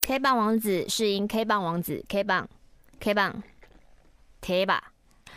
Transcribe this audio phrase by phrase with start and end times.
[0.00, 2.48] K 棒王子是因，K 棒王子，K 棒
[2.98, 3.42] ，K 棒，
[4.40, 4.92] 贴吧。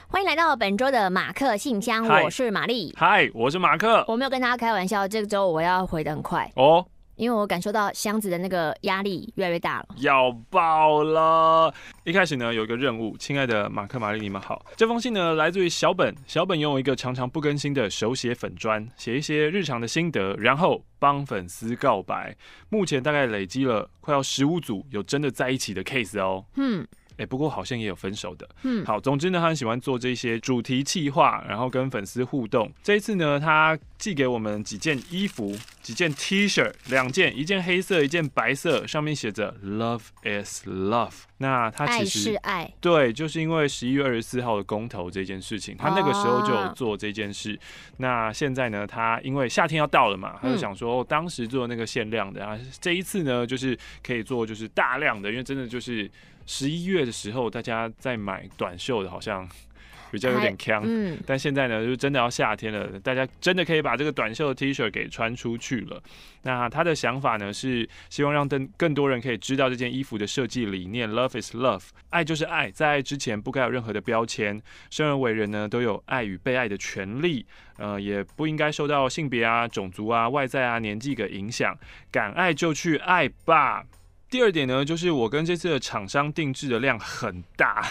[0.08, 2.94] 欢迎来到本周的马克信箱，我是玛丽。
[2.98, 4.04] 嗨，我是马克。
[4.08, 6.86] 我没有跟大家开玩笑，这个周我要回得很快哦，
[7.22, 11.72] 因为我感受到箱子的那个压力越来越大了，要爆了。
[12.04, 14.66] 一开始呢，有一个任务，亲爱的马克、玛丽，你们好。
[14.76, 16.16] 这封信呢，来自于小本。
[16.26, 22.36] 小本拥有一个常常不更新的手写粉砖，写一些日常的心得，然后帮粉丝告白。
[22.70, 26.44] 目前大概累积了快要十五组有真的在一起的 case 哦。
[26.56, 26.88] 嗯。
[27.22, 28.50] 哎、欸，不过好像也有分手的。
[28.64, 32.72] 嗯，好，总之呢，他很喜欢做这些主题企划，然后跟粉丝互动。
[32.82, 41.14] 这一次呢，他寄给我们几件衣服，几件 T 恤，两件，一件黑色，一件白色，上面写着 “Love is love”。
[41.38, 47.54] 那他其实爱是爱，对，就是因为十一月二十四号的公投这件事情，他那个时候就有做这件事。
[47.54, 47.60] 哦、
[47.98, 56.10] 那现在呢，他因为夏天要到了嘛，他就想说，当时做那个限量的啊，这一次呢，就是可以做就是大量的，因为真的就是。
[56.46, 59.48] 十一月的时候，大家在买短袖的，好像
[60.12, 60.82] 比较有点呛。
[60.86, 66.04] 嗯，但现在呢，就真的要夏天了，大家真的可以把这个短袖的 T 恤给穿出去了。
[66.42, 74.62] 那他的想法呢，是希望让更更多人可以知道这件衣服的设计理念：Love is love，爱就是爱，在爱之前不该有任何的标签。
[74.90, 77.46] 生而为人呢，都有爱与被爱的权利，
[77.78, 81.74] 呃，也不应该受到性别啊、种族啊、外在啊、年纪的影响。
[82.12, 83.86] 敢爱就去爱吧。
[84.32, 87.86] 第二点呢，就是我跟这次的厂商定制的量很大，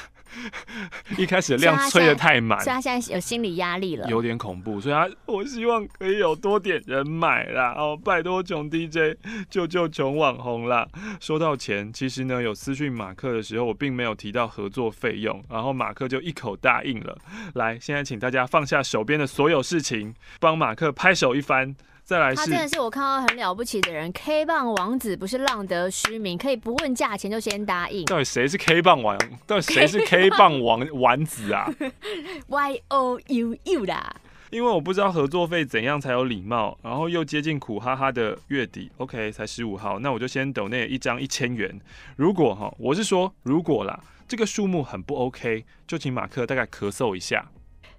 [1.18, 4.80] 一开始的量催得太满，所以他现在有心理压力了，有点恐怖。
[4.80, 9.18] 所以他我希望可以有多点人买啦，哦，拜托穷 DJ
[9.50, 10.88] 救救穷网红啦。
[11.20, 17.18] 说到钱，其实呢，有私讯马克的时候，我并没有提到合作费用，然后马克就一口答应了。
[17.56, 21.76] 来，现在请大家放下手边的所有事情，帮马克拍手一番。
[22.10, 24.10] 再来是，他真的是我看到很了不起的人。
[24.10, 28.04] K 棒王子不是浪得虚名，可以不问价钱就先答应。
[28.06, 29.16] 到底谁是 K 棒王？
[29.46, 31.72] 到底谁是 K 棒王丸子啊？
[32.48, 34.12] Y O U U 啦。
[34.50, 38.90] 因为我不知道合作费怎样才有礼貌，然后又接近苦哈哈的月底。
[38.96, 41.80] OK，才十五号，那我就先抖那一张一千元。
[42.16, 43.96] 如果哈，我是说如果啦，
[44.26, 47.48] 这个数目很不 OK，就请马克大概咳嗽一下。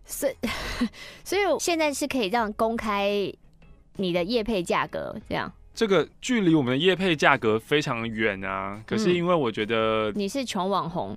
[0.03, 0.35] 所以，
[1.23, 3.33] 所以现在是可以这样公开。
[3.97, 8.81] 你的业配价格这样，这个距离我们的业配价格非常远啊。
[8.85, 11.16] 可是因为我觉得你是穷网红，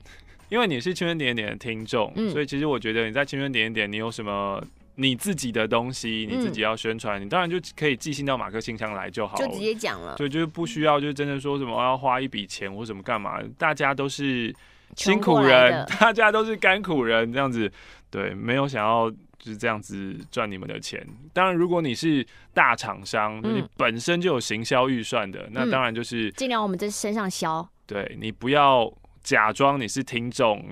[0.49, 4.63] 因为你是青春点点的听众，所以其实我觉得你在青春点点，你有什么
[4.97, 10.15] 你自己的东西，你自己要宣传，你当然就可以寄信到马克信箱来就好了，就直接讲了。
[10.17, 14.55] 对，就是不需要，就是真的说什么要花一笔钱或什么干嘛，大家都是
[14.97, 17.71] 辛苦人， 大家都是甘苦人，这样子，
[18.11, 19.13] 对，没有想要。
[19.45, 21.07] 就是这样子赚你们的钱。
[21.35, 27.69] 当然，如果你是大厂商，嗯、你本身就有行销预算的，那当然就是尽量我们在身上销。
[27.87, 28.91] 对，你不要
[29.23, 30.65] 假装你是听众，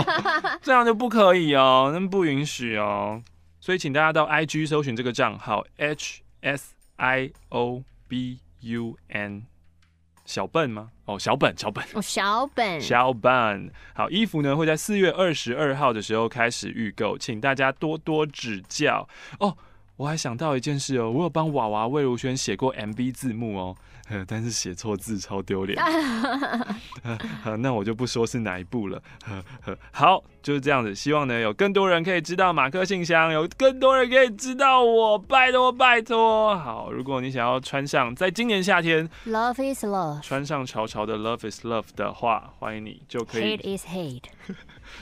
[0.62, 3.22] 这样就不可以哦，那不允许哦。
[3.60, 9.42] 所以请大家到 IG 搜寻这个账号 H S I O B U N。
[10.24, 10.90] 小笨吗？
[11.04, 13.70] 哦，小本，小本，哦，小本，小本。
[13.94, 19.06] 好，衣服呢会在四月二十二号的时候开始预购，请大家多多指教
[19.38, 19.56] 哦。
[19.96, 23.76] 我还想到一件事哦，我有帮娃娃魏如萱写过 MV 字幕哦。
[24.28, 25.82] 但是写错字超丢脸，
[27.60, 29.02] 那我就不说是哪一部了。
[29.92, 30.94] 好，就是这样子。
[30.94, 36.54] 希望呢有更多人可以知道马克信箱，有更多人可以知道我，拜托拜托。
[36.58, 43.56] 好，如果你想要穿上在今年夏天，Love is love，穿上潮潮的 Love is love 的话，欢迎你就可以。
[43.56, 44.24] Hate is hate，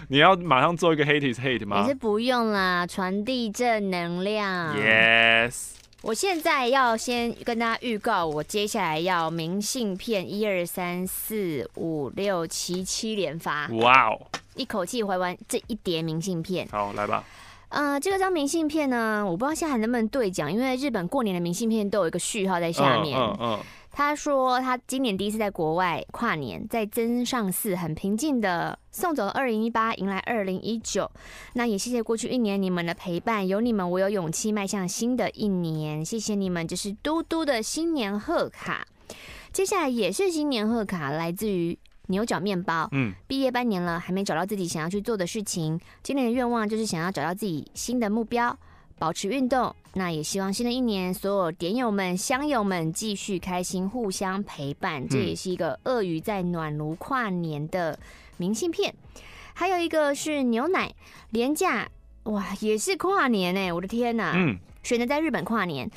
[0.08, 1.82] 你要马上做一个 Hate is hate 吗？
[1.82, 4.76] 也是不用啦，传递正能量。
[4.76, 5.70] Yes。
[6.02, 14.20] 我现在要先跟大家预告，我接下来要明信片一二三四五六七七连发，哇哦！
[14.56, 16.66] 一口气回完这一叠明信片。
[16.72, 17.22] 好，来吧。
[17.68, 23.16] 呃，这个张明信片呢，我不知道现在还能不能兑奖，因为日本过年的明信片都有一个序号在下面。
[23.16, 23.58] 嗯嗯。
[23.92, 31.10] 他说他今年第一次在国外跨年，在增上寺很平静的送走了二零一八，迎来二零一九。
[31.52, 36.02] 那也谢谢过去一年你们的陪伴，有你们我有勇气迈向新的一年。
[36.02, 38.86] 谢谢你们，这是嘟嘟的新年贺卡。
[39.52, 42.88] 接下来也是新年贺卡，来自于牛角面包。
[42.92, 45.78] 嗯，毕业半年了，还没找到自己想要去做的事情。
[46.02, 48.58] 今年的愿望就是想要找到自己新的目标。
[48.98, 55.06] 保持运动，那也希望新的一年所有点友们、乡友们继续开心，互相陪伴。
[55.06, 57.98] 这也是一个鳄鱼在暖炉跨年的
[58.38, 58.94] 明信片，
[59.52, 60.94] 还有一个是牛奶
[61.30, 61.88] 廉价，
[62.24, 64.32] 哇，也是跨年哎，我的天呐！
[64.34, 65.90] 嗯，选择在日本跨年，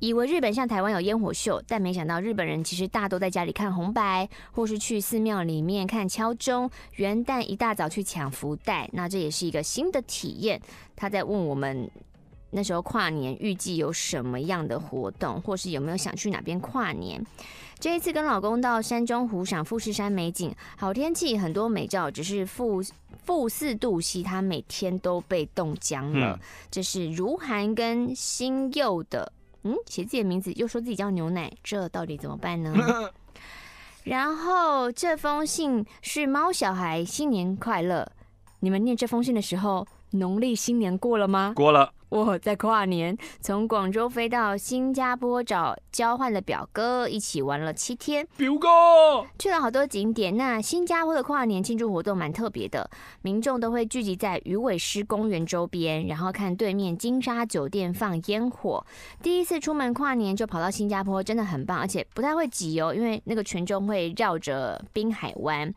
[0.00, 6.70] 以为日本像台湾有烟火秀，但没想到日本人其实大多在家里看红白，或是去寺庙里面看敲钟。
[6.96, 10.60] 元旦一大早去抢福袋，那这也是一个新的体验。
[10.96, 11.90] 他在问我们
[12.54, 17.20] 那时候跨年预计有什么样的活动，或是有没有想去哪边跨年。
[17.80, 22.82] 这一次跟老公到山中湖赏富士山美景，好天气，很多美照，只是负
[23.24, 26.34] 负四度 C，他每天都被冻僵了。
[26.34, 26.38] 嗯、
[26.70, 29.32] 这是如涵跟新佑的。
[29.64, 32.72] 嗯，写自己的名字又说自己叫牛奶，这到底怎么办呢？
[34.04, 38.06] 然后这封信是猫小孩新年快乐。
[38.60, 41.52] 你们念这封信的时候，农历新年过了吗？
[41.56, 41.92] 过了。
[42.14, 48.24] 我在跨年从广州飞到新加坡找交换的表哥，一起玩了七天。
[48.36, 50.36] 表哥去了好多景点。
[50.36, 52.88] 那新加坡的跨年庆祝活动蛮特别的，
[53.22, 58.86] 民众都会聚集在鱼尾狮公园周边，然后看对面金沙酒店放烟火。
[59.20, 65.74] 第一次出门跨年就跑到新加坡，真的很棒，而且不太会挤哦，因为那个群众会绕着滨海湾。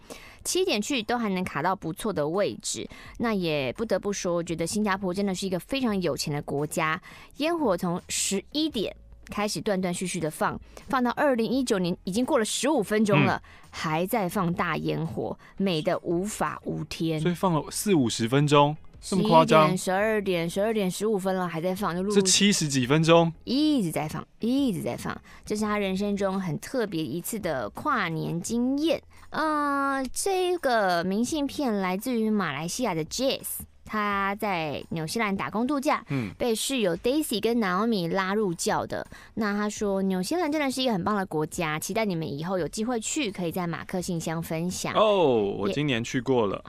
[0.48, 7.00] 七点去都还能卡到不错的位置，那也不得不说，我觉得新加坡真的是一个非常有钱的国家。
[7.38, 8.96] 烟火从十一点
[9.30, 10.58] 开始断断续续的放，
[10.88, 13.42] 放到二零一九年已经过了十五分钟了，嗯、
[13.72, 17.20] 还在放大烟火，美的无法无天。
[17.20, 19.78] 所以放了四五十分钟，这么夸张？
[19.78, 29.04] 十二点十二点十五分了，还在放，就录这七十几分钟一直在放，一直在放，这是他人生中很特别一次的跨年经验。
[29.30, 39.06] 嗯、呃，这个明信片来自于马来西亚的 Jess，他在纽西兰打工度假，嗯，被室友 Daisy 跟 Naomi 拉入教的。
[39.36, 44.94] 那他说，纽西兰真的是一个很棒的国家，期待你们以后有机会去，可以在马克信箱分享。
[44.94, 46.64] 哦，我今年去过了，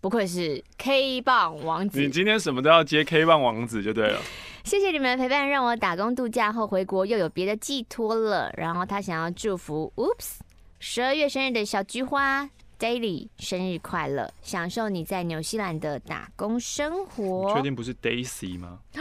[0.00, 4.20] 不愧是 K 棒王子，你今天什么都要接 K 棒王子就对了。
[4.64, 8.52] 谢谢你们的陪伴，让我打工度假后回国又有别的寄托了。
[8.56, 10.38] 然后他想要祝福，Oops。
[10.84, 17.54] 十二月生日的小菊花 Daily 生日快乐，享受你在纽西兰的打工生活。
[17.54, 18.80] 确定不是 Daisy 吗？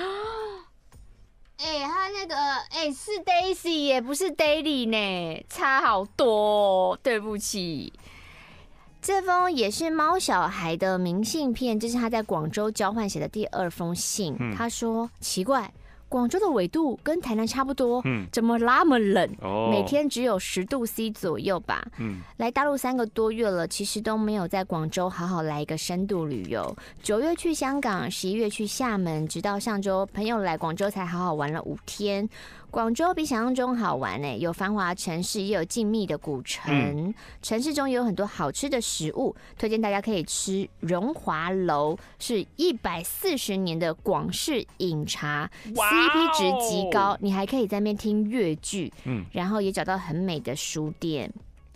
[1.57, 6.95] 哎、欸，他那个哎、欸、是 Daisy 也不是 Daily 呢，差好多。
[7.01, 7.91] 对不起，
[9.01, 14.37] 这封也是猫小孩的明信片，这是他在广州交换写的第二封信。
[14.39, 15.73] 嗯、他说奇怪。
[16.11, 19.29] 广州的纬度跟台南差不多，嗯，怎么那么冷？
[19.41, 21.81] 哦，每天只有十度 C 左右吧。
[21.99, 26.75] 嗯，来大陆三个多月了，其实都没有在广州好好来一个深度旅游。
[27.01, 32.27] 九月去香港，十一月去厦门，直到上周朋友来广州才好好玩了五天。
[32.71, 36.73] 广州比想象中好玩呢，有繁华城市，也有静谧的古城。
[36.73, 47.17] 嗯、城市中也有很多好吃的食物，推荐大家可以吃荣华楼，是一百四十年的广式饮茶，CP 值极高。
[47.19, 51.29] 你还可以在那边听粤剧，嗯，然后也找到很美的书店。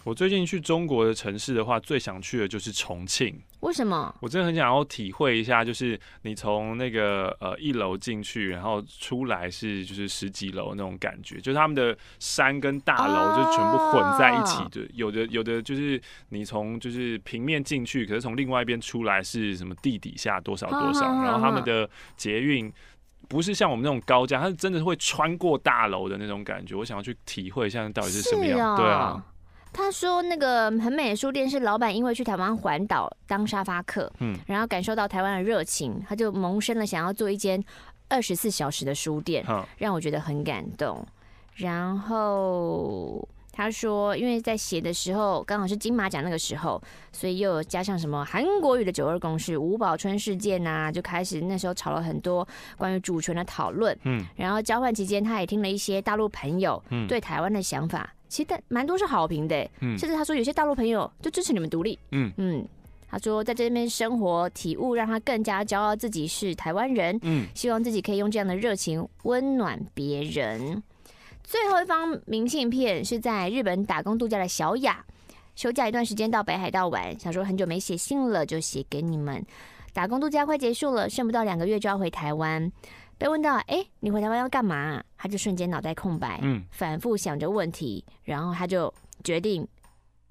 [0.06, 3.42] 我最近去中国的城市的话，最想去的就是重庆。
[3.62, 4.16] 为什么？
[4.22, 14.82] 我真的很想要体会一下，就是你从那个呃一楼进去，然后出来是就是十几楼那种感觉，就是他们的山跟大楼就全部混在一起的。
[14.82, 14.92] Oh.
[14.94, 16.00] 有的有的就是
[16.30, 21.26] 你从就是平面进去，可是从另外一边出来是什么地底下多少多少，oh.
[21.26, 22.72] 然后他们的捷运
[23.28, 26.76] 不是像我们那种高架，它是真的会穿过大楼的那种感觉。
[26.76, 29.26] 我想要去体会一下到底是什么样，哦、对啊。
[29.76, 37.62] 他说：“那个很美的书店是老板因为去台湾环岛当沙发客，嗯，然后感受到台湾的热情，他就萌生了想要做一间
[38.08, 39.46] 二十四小时的书店，
[39.78, 41.06] 让我觉得很感动。
[41.56, 46.82] 然后他说，因为在写的时候刚好是金马奖那个时候，
[47.14, 52.46] 所以又有加上什么韩国语的九二共识、吴宝春事件呐、啊，就开始那时候吵了很多
[52.78, 53.98] 关于主权的讨论。
[54.04, 62.68] 嗯，然后交换期间，他也听了一些大陆朋友对台湾的想法。”其实蛮多是好评的，嗯，甚至他说有些大陆朋友就支持你们独立，嗯嗯，
[63.08, 70.84] 他说在这边生活体悟让他更加骄傲自己是台湾人，嗯，希望自己可以用这样的热情温暖别人。
[71.46, 75.06] 最后一封明信片是在日本打工度假的小雅，
[75.56, 79.46] 休假一段时间到北海道玩，想说很久没写信了，就写给你们。
[79.94, 82.72] 打工度假快结束了，剩不到两个月就要回台湾。
[83.18, 85.02] 被问到，哎、欸，你回台湾要干嘛？
[85.18, 89.66] 他就瞬间脑袋空白，嗯，反复想着问题，然后他就决定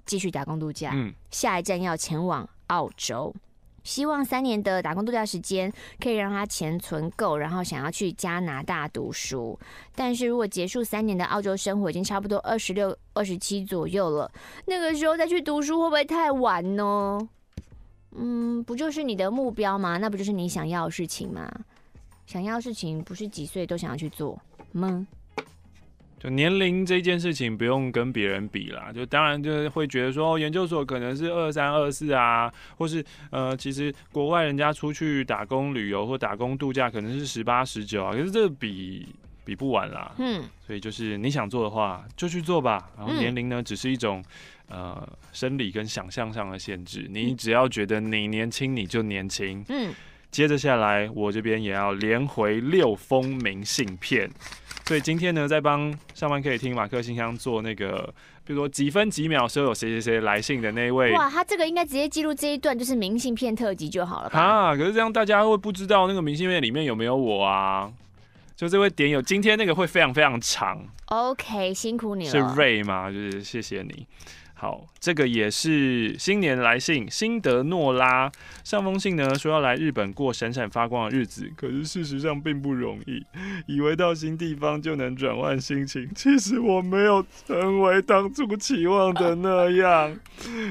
[0.04, 3.34] 继续打工度假，嗯，下一站要前往澳洲，
[3.84, 9.56] 希望三年的打工度假时间可以让他钱存够，然后想要去加拿大读书。
[9.94, 14.30] 但是如果结束三年的澳洲生活已经差不多二十六、二十七左右了，
[14.66, 17.28] 那个时候再去读书会不会太晚呢？
[18.16, 19.98] 嗯，不就是你的目标吗？
[19.98, 21.50] 那不就是你想要的事情吗？
[22.26, 24.40] 想要的事情不是几岁都想要去做
[24.72, 25.06] 吗？
[26.24, 39.06] 就年龄这件事情不用跟别人比啦，就当然就是会觉得说，研究所可能是二三二四啊，或是呃，其实国外人家出去打工旅游或打工度假可能是十八十九啊，可是这比
[39.44, 40.14] 比不完啦。
[40.16, 44.24] 嗯，所以就是你想做的话就去做吧，然后年龄呢只是一种
[44.70, 49.62] 呃生理跟想象上的限制，你只要觉得你年轻你就年轻。
[49.68, 49.92] 嗯，
[50.34, 54.28] 接着下来我这边也要连回六封明信片。
[54.84, 58.12] 所以今天呢，在帮上班可以听马克信箱做那个，
[58.44, 61.12] 比如说几分几秒时候有谁谁谁来信的那一位。
[61.12, 64.40] 哇，他这个应该直接记录这一段，就是明信片特辑就好了吧？
[64.40, 67.92] 啊，可是这样大家会不知道那个明信片里面有没有我啊？
[68.56, 70.84] 就这位点友，今天那个会非常非常长。
[71.06, 72.30] OK，辛苦你了。
[72.32, 73.08] 是 Ray 吗？
[73.08, 74.04] 就是谢谢你。
[74.64, 83.22] 好，这个也是新年来信，辛德诺拉上封信呢，说要来日本过闪闪发光的日子，可是事实上并不容易。
[83.66, 90.18] 以为到新地方就能转换心情，其实我没有成为当初期望的那样，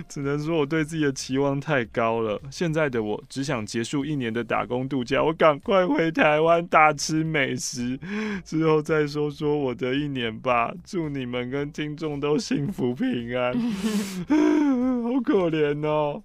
[0.10, 2.42] 只能说我对自己的期望太高了。
[2.50, 8.00] 现在的我只想结束一年的打工度假，我赶快回台湾大吃美食，
[8.44, 10.74] 之后再说说我的一年吧。
[10.84, 13.54] 祝你们跟听众都幸福平安。
[15.04, 16.24] 好可怜哦！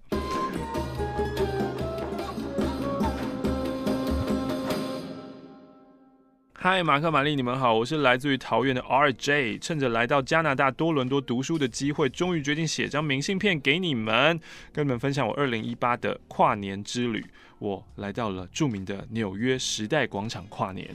[6.53, 14.39] 嗨，马克、玛丽，你们好，我是来自于桃园的 RJ，趁着来到加拿大多伦多读书的机会，终于决定写张明信片给你们，
[14.73, 17.27] 跟你们分享我二零一八的跨年之旅。
[17.59, 20.89] 我来到了著名的纽约时代广场跨年。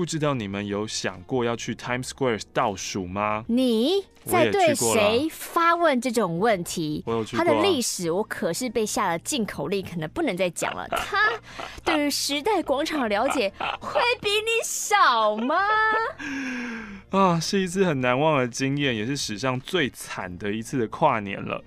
[0.00, 3.44] 不知道你们有想过要去 Times Square 倒数吗？
[3.48, 7.02] 你在对谁发问这种问题？
[7.04, 7.44] 我有去过。
[7.44, 10.88] 他的历史我可是被下了禁口令，可能不能再讲了。
[10.88, 11.18] 他
[11.84, 15.54] 对于时代广场了解会比你少吗？
[17.12, 21.62] 啊，是一次很难忘的经验，也是史上最惨的一次的跨年了。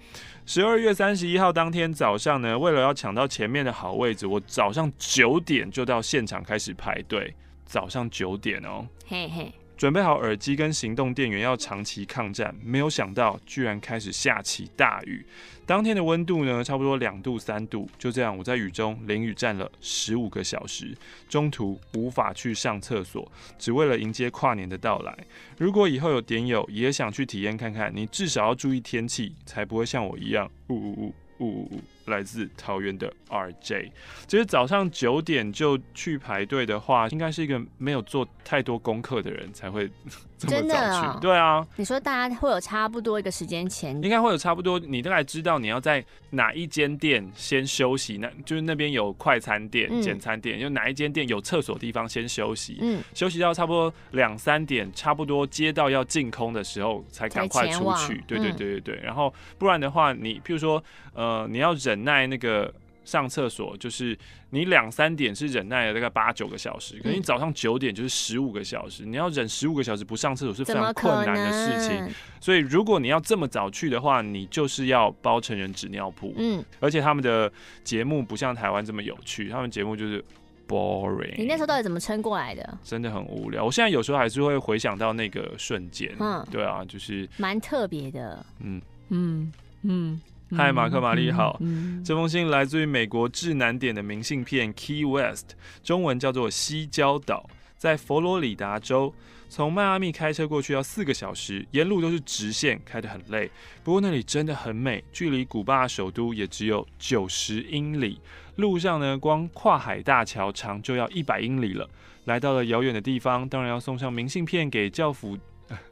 [0.48, 7.36] 十二月三十一号当天早上呢，为了要抢到前面的好位置，我早上九点就到现场开始排队。
[7.74, 15.26] 早上九点哦，嘿嘿，准备好耳机跟行动电源要长期抗战，没有想到居然开始下起大雨。
[15.66, 20.96] 当天的温度呢，差不多两度三度，就这样我在雨中淋雨站了十五个小时，
[21.28, 23.28] 中途无法去上厕所，
[23.58, 25.18] 只为了迎接跨年的到来。
[25.58, 31.82] 如果以后有点友也想去体验看看，你至少要注意天气，才不会像我一样呜呜呜呜呜。
[32.06, 33.92] 来自桃园的 RJ，
[34.28, 39.90] 其实早上九点就去排队的话，应该是一个没有做太多功课的人才会
[40.38, 41.08] 这么早去。
[41.08, 41.20] 哦？
[41.22, 58.22] 对啊，你说大家会有差不多一个时间前，应该会有差不多，你大概知道你要在哪一间店先休息，那就是那边有快餐店、简餐店，就哪一间店有厕所地方先休息，嗯，休息到差不多两三点，差不多街道要净空的时候才赶快出去。
[58.28, 60.84] 对对对对对，然后不然的话，你譬如说，
[61.14, 61.93] 呃，你要忍。
[61.94, 62.74] 忍耐那个
[63.06, 64.18] 上厕所，就是
[64.50, 72.10] 你两三点是忍耐了大概八九个小时，可是你早上九点就是十五个小时，你要忍十五个小时不上厕所是非常困难的事情。
[72.40, 76.34] 所以如果你要这么早去的话，你就是要包成人纸尿布。
[76.38, 77.52] 嗯，而且他们的
[77.84, 80.24] 节目不像台湾这么有趣，他们节目就是
[80.68, 81.36] boring。
[81.38, 82.78] 你那时候到底怎么撑过来的？
[82.84, 83.66] 真的很无聊。
[83.66, 86.10] 我现在有时候还是会回想到那个瞬间。
[86.20, 88.46] 嗯，对啊，就是蛮特别的。
[88.62, 90.22] 嗯嗯嗯。
[90.56, 91.60] 嗨，马克玛丽好。
[92.06, 99.14] 这封信来自于美国至南点的明信片 Key West，中文叫做西郊岛，在佛罗里达州。
[99.50, 103.50] 从迈阿密开车过去要四个小时，沿路都是直线，开得很累。
[103.84, 108.20] 不过那里真的很美，距离古巴首都也只有九十英里。
[108.56, 111.88] 路上呢，光跨海大桥长就要一百英里了。
[112.26, 115.38] 来到了遥远的地方，当然要送上明信片给教父。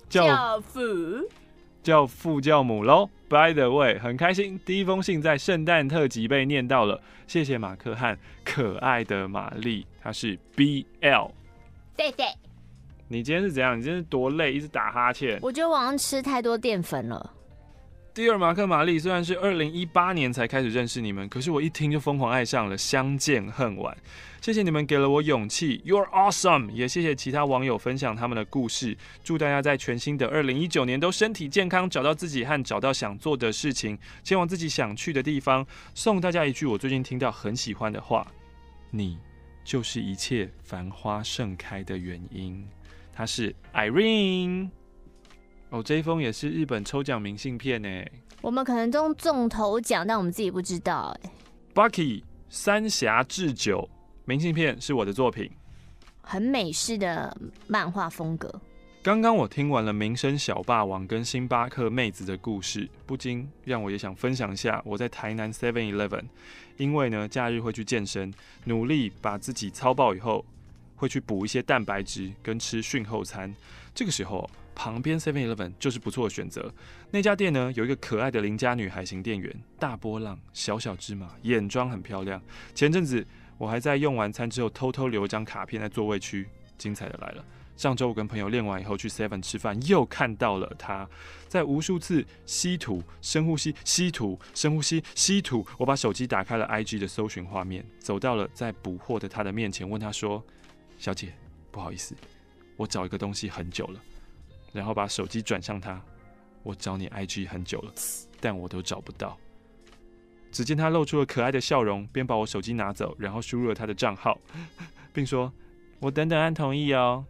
[0.10, 0.82] 教， 教父。
[1.82, 3.10] 叫父教母喽。
[3.30, 11.32] By the way，很开心，第一封信在圣诞特辑被念到了，谢谢马克和可爱的玛丽，她是 BL。
[11.96, 12.26] 对对，
[13.08, 13.78] 你今天是怎样？
[13.78, 15.40] 你今天是多累，一直打哈欠？
[15.42, 17.34] 我觉得晚上吃太多淀粉了。
[18.14, 23.96] 第二，马克玛丽虽然是二零一八年才开始认识你们，可是我一听就疯狂爱上了，相见恨晚。
[24.42, 26.70] 谢谢你们给了我勇气，You're awesome！
[26.72, 28.98] 也谢谢其他网友分享他们的故事。
[29.24, 35.66] 祝大家在全新的二零一九年都身体健康，找到自己和找到想做的事情，前往自己想去的地方。
[35.96, 38.28] 送大家一句我最近听到很喜欢的话：
[38.90, 39.18] 你
[39.64, 42.68] 就是一切繁花盛开的原因。
[43.14, 44.81] 他是 Irene。
[45.72, 47.90] 哦，这一封也是日本抽奖明信片呢。
[48.42, 51.32] 我们可能都中头奖，但我们自己不知道哎。
[51.74, 53.90] Bucky 三峡智久
[54.26, 55.50] 明信片是我的作品。
[56.22, 57.36] 很美式的
[57.68, 58.54] 漫画风格。
[59.02, 66.26] 刚刚我听完了民生小霸王跟星巴克妹子的故事，不禁让我也想分享一下我在台南 Seven Eleven，
[66.76, 68.34] 因为呢假日会去健身，
[68.66, 70.46] 努力把自己操爆以后，
[70.98, 73.56] 会去补一些蛋白质跟吃训后餐。
[73.96, 76.74] 这个时候旁边 Seven Eleven 就是不错的选择。
[77.12, 82.42] 那家店呢有一个可爱的邻家女孩型店员，大波浪，小小芝麻，眼妆很漂亮。
[82.74, 83.26] 前阵子
[83.58, 86.48] 我还在用完餐之后偷偷留一张卡片在座位区，
[86.78, 87.46] 精彩的来了。
[87.78, 91.10] 上周我跟朋友练完以后去 Seven 吃饭，又看到了他，
[91.48, 95.66] 在无数次吸吐、深呼吸、吸吐、深呼吸、吸吐。
[95.80, 100.44] 我把手机打开了 IG 的搜寻画面，走到了在补货的他的面前，问他说
[101.00, 101.34] ：“小姐，
[101.72, 102.16] 不好意思，
[102.78, 104.00] 我找一个东西很久了。”
[104.72, 106.02] 然后把手机转向他
[106.64, 107.94] ：“我找你 IG 很久了，
[108.40, 109.38] 但我都找不到。”
[110.52, 114.38] 只见他露出了可爱的笑容，便把我手机拿走，然后输入了他的账号，
[115.14, 115.52] 并说
[116.00, 117.26] ：“我等等按同意哦。”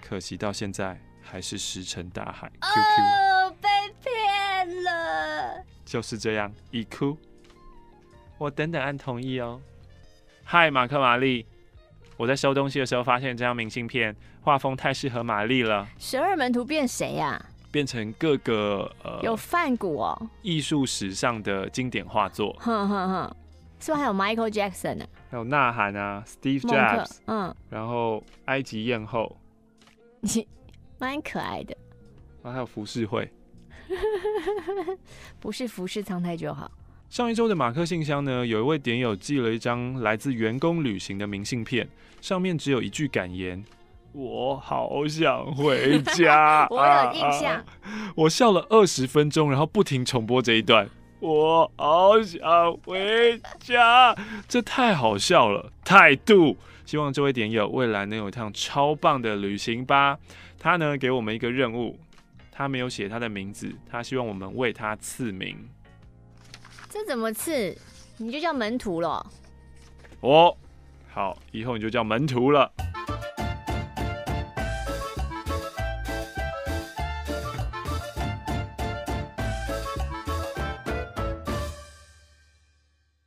[0.00, 2.48] 可惜到现在还是石沉大海。
[2.48, 3.68] Q Q，哦，被
[4.02, 5.64] 骗了。
[5.84, 7.18] 就是这样，一哭。
[8.38, 9.60] 我等等按同意哦。
[10.44, 11.44] 嗨，马克玛丽，
[12.20, 15.88] 我在收东西的时候发现这张明信片，画风太适合玛丽了。
[15.98, 17.46] 十二门徒变谁呀、啊？
[17.72, 22.54] 变成各个呃有梵谷哦，艺术史上的经典画作。
[22.60, 23.36] 哼哼哼，
[23.80, 25.06] 是不是还有 Michael Jackson 呢？
[25.30, 29.34] 还有呐喊啊，Steve Jobs，嗯，然后埃及艳后。
[30.20, 30.46] 你
[30.98, 31.74] 蛮可爱的，
[32.42, 33.32] 啊，还有浮世绘，
[35.40, 36.70] 不是浮世藏太就好。
[37.08, 41.88] 上一周的马克信箱呢，有一位点友寄了一张来自员工旅行的明信片，
[42.20, 43.64] 上面只有一句感言
[44.12, 46.66] ：“我好想回家。
[46.70, 47.54] ”我有印象。
[47.54, 50.88] 啊啊，我笑了二十分钟，然后不停重播这一段。
[51.20, 54.16] 我好想回家，
[54.48, 56.56] 这太好笑了，态度。
[56.86, 60.18] 希望这位点友未来能有一趟超棒的旅行吧。
[60.58, 61.98] 他呢，给我们一个任务，
[62.50, 65.56] 他没有写他的名字，他希望我们为他赐名。
[66.88, 67.76] 这怎么赐？
[68.16, 69.24] 你就叫门徒了。
[70.20, 70.56] 哦，
[71.12, 72.72] 好，以后你就叫门徒了。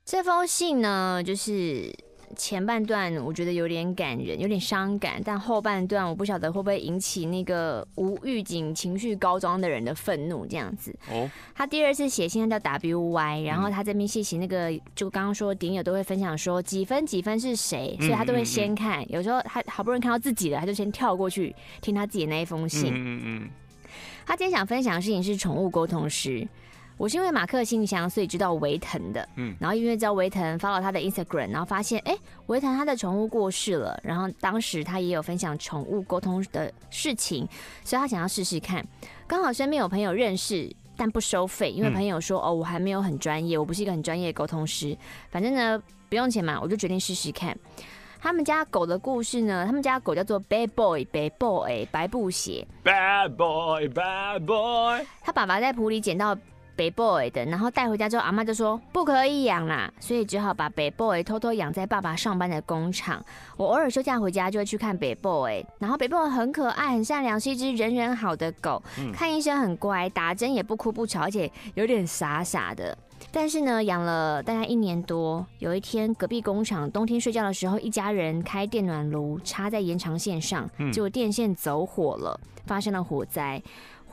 [0.05, 1.93] 这封信呢，就是。
[2.33, 10.93] 前半段我觉得有点感人，有点伤感，但后半段我不晓得会不会引起那个无预警、情绪高涨的人的愤怒这样子。
[11.09, 19.09] 哦，他第二次写信叫 W Y，然后他这边谢谢那个，就刚刚说顶友都会分享说几分几分是谁，所以他都会先看。
[19.11, 22.91] 有时候他好不容易看到自己的，他就先跳过去听他自己的那一封信。
[22.93, 23.49] 嗯嗯。
[24.25, 26.47] 他今天想分享的事情是宠物沟通师。
[26.97, 29.27] 我是因为马克信箱，所以知道维腾的。
[29.35, 37.47] 嗯，然后因为知道维腾，follow 他的 Instagram，然后发现，哎，维腾他的宠物过世了，然后当时他也有分享宠物沟通的事情，
[37.83, 38.85] 所以他想要试试看。
[39.27, 44.95] 刚好身边有朋友认识，但不收费，因为朋友说，哦，我还没有很专业，我不是一个很专业的沟通师，
[45.29, 47.57] 反正呢不用钱嘛，我就决定试试看。
[48.21, 52.65] 他们家狗的故事呢，他们家狗叫做 Bad Boy，Bad Boy，白布鞋。
[52.83, 55.05] Bad Boy，Bad Boy。
[55.21, 56.37] 他爸爸在埔里捡到。
[56.75, 63.23] 北 boy 的，然后带回家之后，阿妈就说不可以养啦，所以只好把北 boy 偷偷养在爸爸上班的工厂。
[63.57, 68.81] 我偶尔休假回家就会去看北 boy，然后北 boy 很可爱、很善良，是一只人人好的狗。
[69.13, 72.97] 看医生很乖，打针也不哭不吵，而且有点傻傻的。
[73.31, 83.61] 但是呢，养了大概一年多，有一天隔壁工厂冬天睡觉的时候，一家人开电暖炉插在延长线上，结果电线走火了，发生了火灾。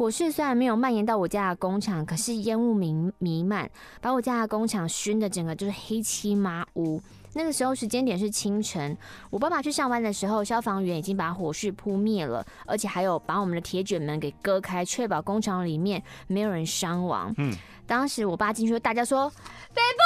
[0.01, 6.99] 火势虽然没有蔓延到我家的工厂，可是烟雾弥弥漫，把我家的工厂熏的整个就是黑漆麻乌。
[7.35, 8.97] 那个时候时间点是清晨，
[9.29, 17.35] 我爸爸去上班的时候，消防员已经把火势扑灭了，而且还有把我们的铁卷门给割开，确保工厂里面没有人伤亡。
[17.37, 17.55] 嗯，
[17.87, 19.29] 当时我爸进去，大家说
[19.75, 20.01] ：“北部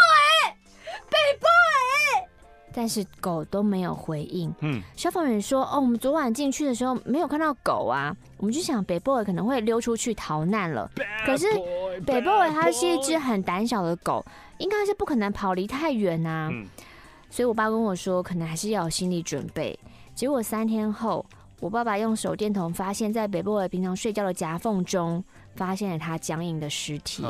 [0.49, 0.57] 哎，
[1.09, 1.47] 北部
[2.17, 2.24] 哎。”
[2.77, 4.53] 但是狗都没有回应。
[4.61, 10.91] 嗯，消防员说：“哦，我们昨晚进去的时候没有看到狗啊。”我们就想北 boy 可能会溜出去逃难了。
[11.25, 11.47] 可是
[12.05, 14.23] 北 boy 它是一只很胆小的狗，
[14.59, 16.51] 应该是不可能跑离太远啊。
[17.31, 19.79] 所以我爸跟我说，可能还是要有心理准备。
[20.15, 21.25] 结果三天后，
[21.61, 25.25] 我爸爸用手电筒发现，在北 boy 平常睡觉的夹缝中，
[25.57, 27.25] 发现了他僵硬的尸体。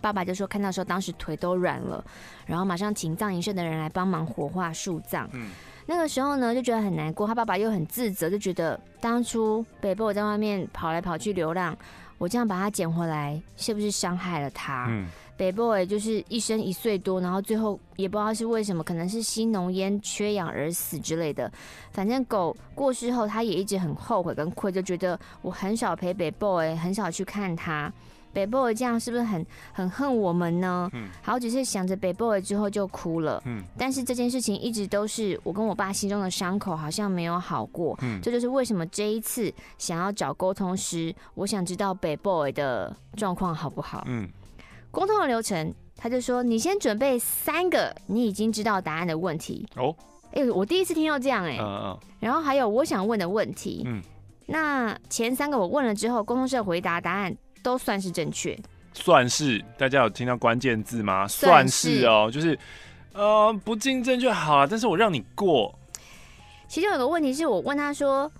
[0.00, 2.04] 爸爸就说看到时候，当时腿都软了，
[2.46, 5.28] 然后马上请葬仪社的人来帮忙火化树葬。
[5.32, 5.50] 嗯，
[5.86, 11.76] 那个时候呢，就觉得很难过，他爸爸又很自责，就觉得当初北部我在外面跑来跑去流浪，
[12.18, 14.86] 我这样把他捡回来，是不是伤害了他？
[14.88, 15.06] 嗯。
[15.38, 21.48] 北 boy 就是一生一岁多，然后最后也不知道是为什么，可能是吸浓烟缺氧而死之类的。
[21.92, 27.92] 反正狗过世后，他也一直很后悔跟愧，就觉得我很少陪北 boy，很少去看他。
[28.38, 30.88] 北 boy 这样是不是很很恨我们呢？
[30.92, 33.42] 嗯，好只是想着北 boy 之后就哭了。
[33.46, 37.98] 嗯，但是这件事情一直都是我跟我爸心中的伤口，好像没有好过。
[38.02, 44.04] 嗯，这就是为什么这一次想要找沟通师，我想知道北 boy 的状况好不好？
[44.06, 44.28] 嗯。
[44.92, 49.94] 沟通的流程，他就说：“你先准备三个你已经知道答案的问题。”哦，
[50.32, 51.58] 哎，我第一次听到这样哎、欸。
[51.60, 51.98] 嗯嗯。
[52.20, 53.82] 然后还有我想问的问题。
[53.84, 54.00] 嗯。
[54.50, 58.58] 那前三个我问了之后，沟通社回答答案都算是正确。
[58.92, 61.26] 算是，大家有听到关键字吗？
[61.28, 62.58] 算是哦，就是
[63.12, 65.72] 呃不进正确好啊，但是我让你过。
[66.66, 68.30] 其中有个问题是我问他说：“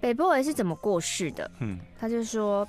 [0.00, 2.66] 北 boy 是怎么过世的？”嗯，他就说：“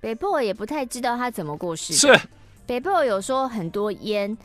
[0.00, 2.28] 北 boy 也不太知道他怎么过世的。”是。
[2.66, 4.36] 北 boy 有说很多烟，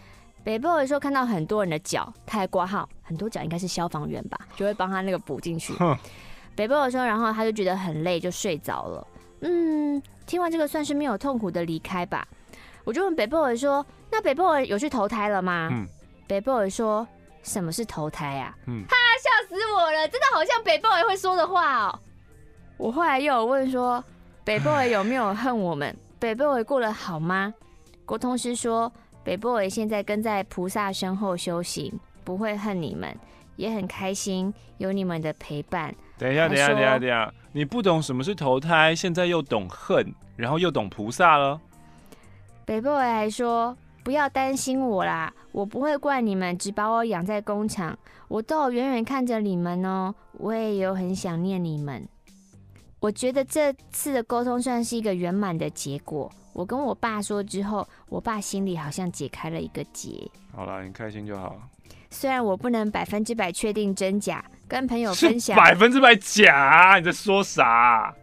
[0.44, 5.74] 北 boy 说看到很多人的脚，他还挂号，很多脚应该是消防员吧，就会帮他那个补进去。
[6.56, 9.08] 北 boy 说，然后他就觉得很累，就睡着了。
[9.42, 12.28] 嗯，听完这个算是没有痛苦的离开吧。
[12.84, 15.70] 我就问北 boy 说，那北 boy 有去投胎了吗？
[15.72, 15.88] 嗯，
[16.28, 17.08] 北 boy 说，
[17.44, 18.56] 什么是投胎啊？
[18.68, 22.00] 嗯，哈，笑死我了，真的好像北 boy 会说的话哦。
[22.78, 24.04] 我后来又有问说，
[24.44, 25.96] 北 boy 有没有恨我们？
[26.20, 27.54] 北 boy 过得好吗？
[28.06, 28.92] 国通师说
[29.24, 33.16] ：“北 boy 现在跟在菩萨身后修行，不会恨你们，
[33.56, 41.60] 也很开心有你们的陪伴。”等一下，等一下，等一下，等一下，你不懂什么是投胎，现在又懂恨，然后又懂菩萨了。
[42.66, 52.06] 北 boy 还说：“不要担心我啦，我不会怪你们，只把我养在工厂，我都远远看着你们哦，我也有很想念你们。”
[53.00, 56.30] 我觉得这次的沟通算是一个圆满的结果。
[56.52, 60.30] 我跟我爸说之后，我爸心里好像解开了一个结。
[60.54, 61.56] 好了，你开心就好。
[62.12, 65.58] 虽然我不能百分之百确定真假，跟朋友分享。
[65.58, 66.96] 百分之百假？
[66.98, 68.14] 你在说啥？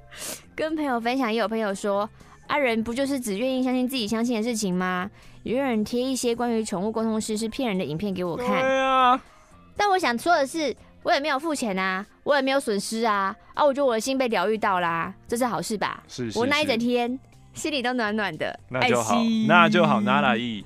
[0.55, 2.09] 跟朋友分享，也有朋友说，
[2.47, 5.11] 阿人不就是只愿意相信自己相信的事情吗？
[5.43, 8.49] 也有人贴一些关于宠物沟通师是骗人的影片给我看。
[8.49, 9.21] 对啊。
[9.77, 13.37] 但我想说的是，我也没有付钱啊，我也没有损失啊。
[13.53, 16.03] 啊，我觉得我的心被疗愈到啦，这是好事吧？
[16.09, 16.39] 是，是，是。
[16.39, 17.19] 我那一整天。
[17.57, 19.17] 心里都暖暖的，那就好，
[19.49, 19.99] 那就好。
[20.03, 20.63] 拿来意，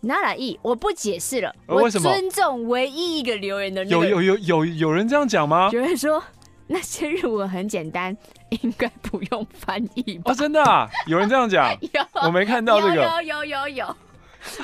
[0.00, 1.52] 拿来意，我不解释了。
[1.66, 3.90] 我尊重唯一一个留言的人。
[3.90, 5.70] 有有有有有人这样讲吗？
[5.72, 6.22] 有人说
[6.68, 8.16] 那些日文很简单，
[8.50, 10.30] 应该不用翻译吧？
[10.30, 10.88] 哦，真的啊？
[11.06, 11.70] 有人这样讲？
[11.80, 12.94] 有，我没看到这个。
[12.94, 13.96] 有有有有有。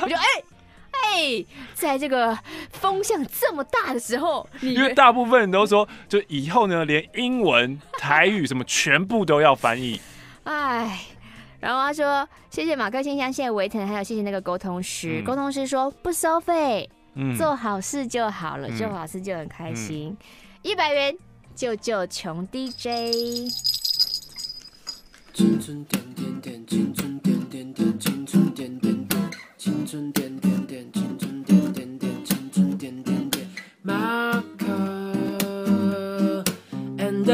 [0.01, 0.23] 我就哎
[0.93, 1.45] 哎，
[1.75, 2.39] 在这个
[2.71, 10.01] 风向这么大的时候，因为大部分人都说，就以后呢，连英文、台语什么全部都要翻译。
[10.45, 11.01] 哎。
[11.65, 15.23] 然后他说：“谢谢马克信箱，谢谢维腾，还有谢谢那个沟通师。
[15.25, 20.15] 沟、嗯、通师说不收费，嗯、做好事就好了，嗯、做好事就很开心。
[20.61, 21.17] 一百、嗯、元
[21.55, 23.49] 救救穷 DJ。
[25.33, 33.49] 青春点点点，青春点点点，青春点点点，青春点点点，青春点点点，青春点点点。
[33.81, 34.67] 马克
[36.99, 37.25] and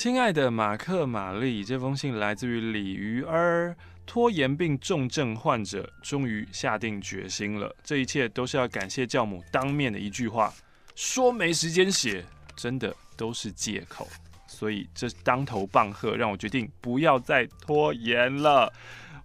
[0.00, 7.76] 亲爱的马克、玛丽，这封信来自于鲤鱼儿，拖延病重症患者终于下定决心了。
[7.84, 10.50] 这一切都是要感谢教母当面的一句话，
[10.94, 12.24] 说没时间写，
[12.56, 14.08] 真的都是借口。
[14.46, 18.72] 所以这当头棒喝，让我决定不要再拖延了。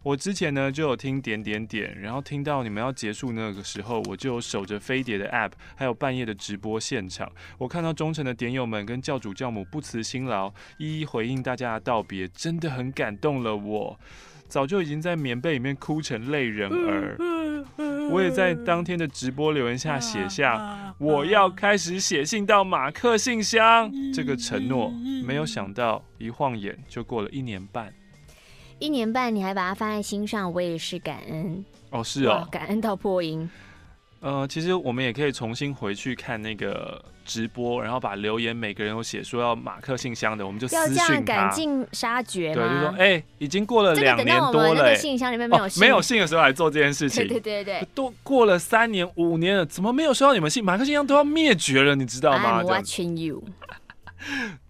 [0.06, 7.32] 我之前呢就有听点点点，然后听到你们要结束那个时候，我就守着飞碟的 App，还有半夜的直播现场。
[7.58, 14.00] 我看到忠诚的点友们跟教主教母不辞辛劳，一一回应大家的道别，真的很感动了我。
[14.48, 17.18] 早就已经在棉被里面哭成泪人儿。
[18.12, 24.94] 我也在当天的直播留言下写下我要开始写信到马克信箱这个承诺，
[25.26, 27.92] 没有想到一晃眼就过了一年半。
[28.80, 33.50] 一年半，你还把它放在心上，我也是感恩哦，是哦，感恩到破音。
[34.22, 41.02] 呃，其实我们也可以重新回去看那个直播，然后把留言每个人有写说要马克信箱的，我们就私讯他。
[41.04, 42.54] 要这样赶尽杀绝？
[42.56, 47.28] 对，就说哎、欸，已经过了两年多了、欸，信箱里面没有信、哦，没有信的时候来做这件事情。
[47.28, 50.64] 对对对对，都过了三年五年了，怎么没有收到你们信？
[50.64, 53.44] 马克信箱都要灭绝了，你知道吗？I'm watching you。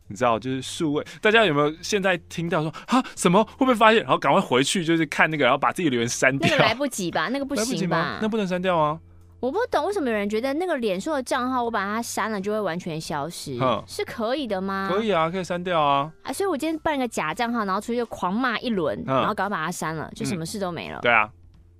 [0.08, 6.50] 你知道，就是数位，大家有没有现在听到说啊什么会不会发现，然后赶快回去就是看那个，然后把自己的留言删掉？
[6.50, 7.28] 那个来不及吧？
[7.30, 8.20] 那个不行吧？
[8.22, 9.00] 那不能删掉啊？
[9.42, 14.90] 我不懂为什么有人觉得那个脸书的账号我把它删了就会完全消失，是可以的吗？
[14.92, 16.12] 可以啊，可以删掉啊。
[16.24, 21.00] 啊，所以我今天办一个假账号，然后出去就狂骂一轮，然后赶快把它删了，就什么事都没了。
[21.02, 21.30] 对啊。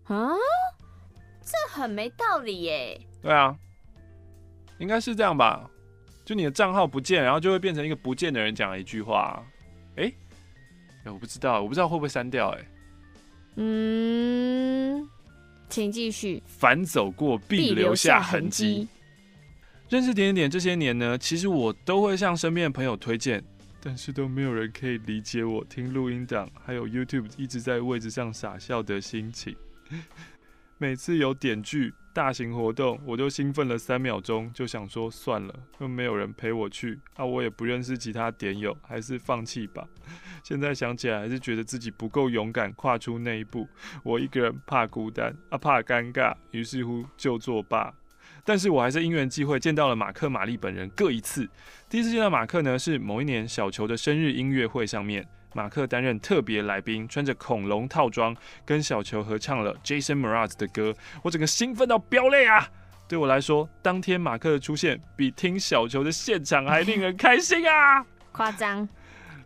[0.04, 0.30] 啊，
[1.42, 3.02] 这很没道理耶。
[3.24, 3.56] 对啊，
[4.78, 5.68] 应该是这样吧？
[6.26, 9.42] 就你的账号不见，然后就会变成一个不见的人讲了一句话。
[9.96, 10.12] 哎，
[11.06, 12.50] 我不知道，我不知道会不会删掉？
[12.50, 12.66] 哎，
[13.58, 15.08] 嗯。
[15.68, 16.42] 请继续。
[16.46, 18.88] 凡走过必留下痕迹。
[19.90, 23.44] 认识点点点这些年呢，其实我都会向身边的朋友推荐，
[23.82, 29.56] 但是都没有人可以理解我听录音档，还有 YouTube 一直在位置上傻笑的心情。
[30.78, 39.88] 每次有点剧、大型活动，我就兴奋了三秒钟，就想说算了，又没有人陪我去，啊，我也不认识其他点友，还是放弃吧。
[40.44, 43.66] 现在想起来，还是觉得自己不够勇敢，跨出那一步。
[44.04, 47.94] 我一个人怕孤单，啊，怕尴尬，于是乎就作罢。
[48.44, 51.50] 但是我还是因缘际会见到了马克、玛丽本人各一次。
[51.90, 55.26] 第一次见到马克呢，是某一年小球的生日音乐会上面，
[55.56, 60.94] 马克担任特别来宾，穿着恐龙套装，跟小球合唱了 Jason Mraz 的歌。
[61.24, 62.68] 我整个兴奋到飙泪啊！
[63.08, 68.06] 对我来说，当天马克的出现比听小球的现场还令人开心啊！
[68.34, 68.86] 夸张。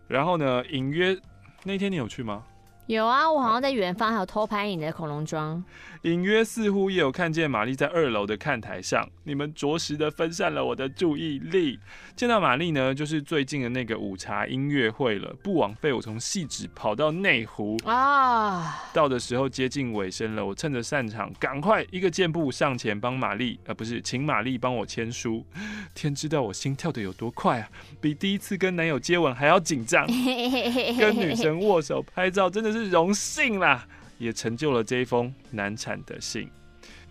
[0.07, 0.65] 然后呢？
[0.71, 1.15] 隐约
[1.63, 2.43] 那天你有去吗？
[2.87, 5.63] 有啊，我好像在远方还有偷拍你的恐龙装。
[6.03, 11.77] 隐约似乎也有看见玛丽在二楼的看台上，你们着实的分散了我的注意力。
[12.15, 18.89] 见到玛丽呢，就是最近的那个午茶音乐会了，不枉费我从汐止跑到内湖啊。
[18.93, 25.45] 到的时候接近尾声了，我趁着散场，赶快一个箭步上前帮玛丽，呃，不是，请玛丽帮我签书。
[25.93, 30.07] 天知道我心跳的有多快啊，比第一次跟男友接吻还要紧张。
[30.97, 33.85] 跟女神握手拍照真的是荣幸啦。
[34.19, 36.47] 也成就了这一封难产的信。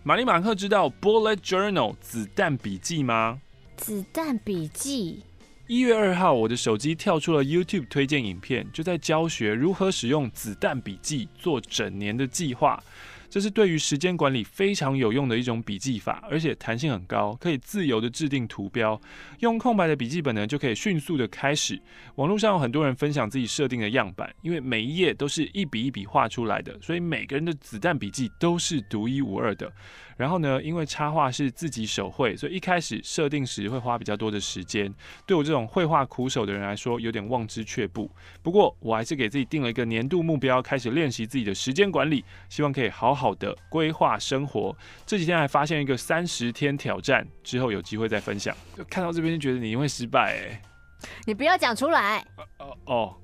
[0.03, 3.41] 玛丽马克知道 Bullet Journal 子弹笔记吗？
[3.75, 5.23] 子弹笔记。
[5.67, 12.81] 一月二号，我的手机跳出了 YouTube 推荐影片，就在教学如何使用子弹笔记做整年的计划。
[13.29, 18.99] 这是对于时间管理非常有用的一种笔记法，而且弹性很高，可以自由的制定图标。
[19.39, 21.79] 用空白的笔记本呢，就可以迅速的开始。
[22.15, 29.71] 网络上有很多人分享自己设定的样板，因为每一页都是一笔一笔画出来的，所以每个人的子弹笔记都是独一无二的。
[30.19, 34.93] 然后呢，因为插画是自己手绘，所以一开始设定时会花比较多的时间。
[35.25, 38.11] 对我这种绘画苦手的人来说，有点望之却步。
[38.43, 44.75] 不过我还是给自己定了一个年度目标，开始练习自己的时间管理，希望可以好好的规划生活。
[45.05, 48.53] 这几天还发现一个三十天挑战，之后有机会再分享。
[48.89, 50.61] 看到这边就觉得你会失败哎，
[51.25, 52.19] 你不要讲出来。
[52.57, 53.15] 哦哦。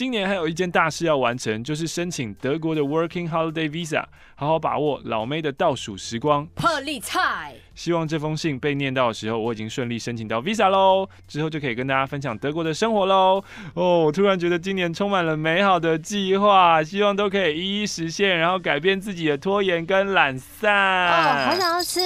[0.00, 4.02] 今年还有一件大事要完成，就是申请德国的 Working Holiday Visa，
[4.34, 6.46] 好好把握老妹的倒数时光。
[6.54, 13.44] 破例菜，希望这封信被念到的时候，我已经顺利申请到 Visa 喽，之后就可以跟大家分享德国的生活喽。
[13.74, 20.72] 哦，我突然觉得今年充满了美好的计划，希望都可以一一实现，然后改变自己的拖延跟懒散。
[21.08, 22.00] 哦，好想要吃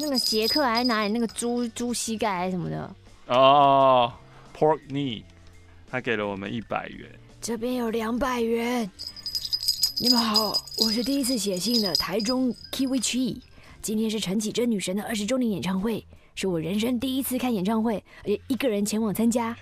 [0.00, 2.94] 那个杰克，还是哪里那个猪猪膝盖还是什么的？
[3.28, 4.12] 哦
[4.54, 5.22] ，Pork knee。
[5.90, 7.08] 他给了我们一百元，
[7.40, 8.90] 这边有两百元。
[9.98, 13.40] 你们好，我是第一次写信的台中 Kiwi Tree。
[13.80, 19.56] 今天是陈绮贞女神的二十周年演唱会，是我人生第一次看演唱会，而且一个人前往参加，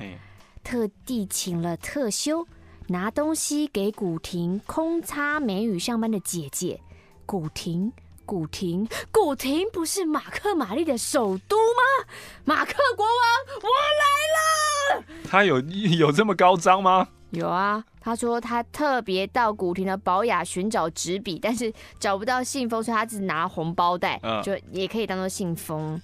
[0.65, 2.45] 特地请了特休
[2.89, 6.81] 拿东西给古亭空擦美语上班的姐姐。
[7.25, 7.93] 古亭，
[8.25, 12.09] 古亭，古亭不是马克玛丽的首都吗？
[12.45, 13.15] 马克国王，
[13.63, 13.69] 我
[14.01, 15.05] 来了。
[15.27, 17.09] 他有有这么高张吗？
[17.31, 26.01] 有啊，他说他特别到古亭的宝雅寻找纸笔，但是找不到信封，所以他只拿红包袋，嗯、就也可以当做信封。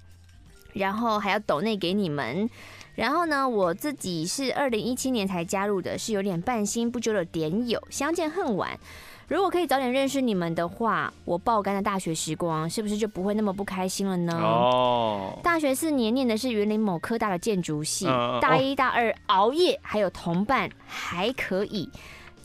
[0.72, 2.48] 然后还要抖内给你们。
[2.94, 8.78] 然后呢，我自己是二零一七年才加入的，是有点半新不旧的点友，相见恨晚。
[9.32, 14.38] 如果可以早点认识你们的话，我爆肝的大学时光是不是就不会那么不开心了呢？
[14.38, 21.88] 哦，大学四年念的是云林某科大的建筑系，呃、大一大二熬夜，还有同伴还可以。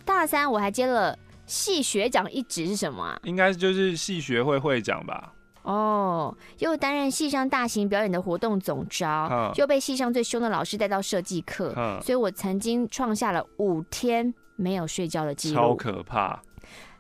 [0.06, 1.13] 大三我还接了
[1.45, 3.19] 系学长一职，是什么啊？
[3.26, 5.34] 应该就是系学会会长吧？
[5.63, 16.41] 哦，又担任系上大型表演的活动总招，又被系上最凶的老师带到设计课，所以我曾经创下了五天没有睡觉的记录，超可怕。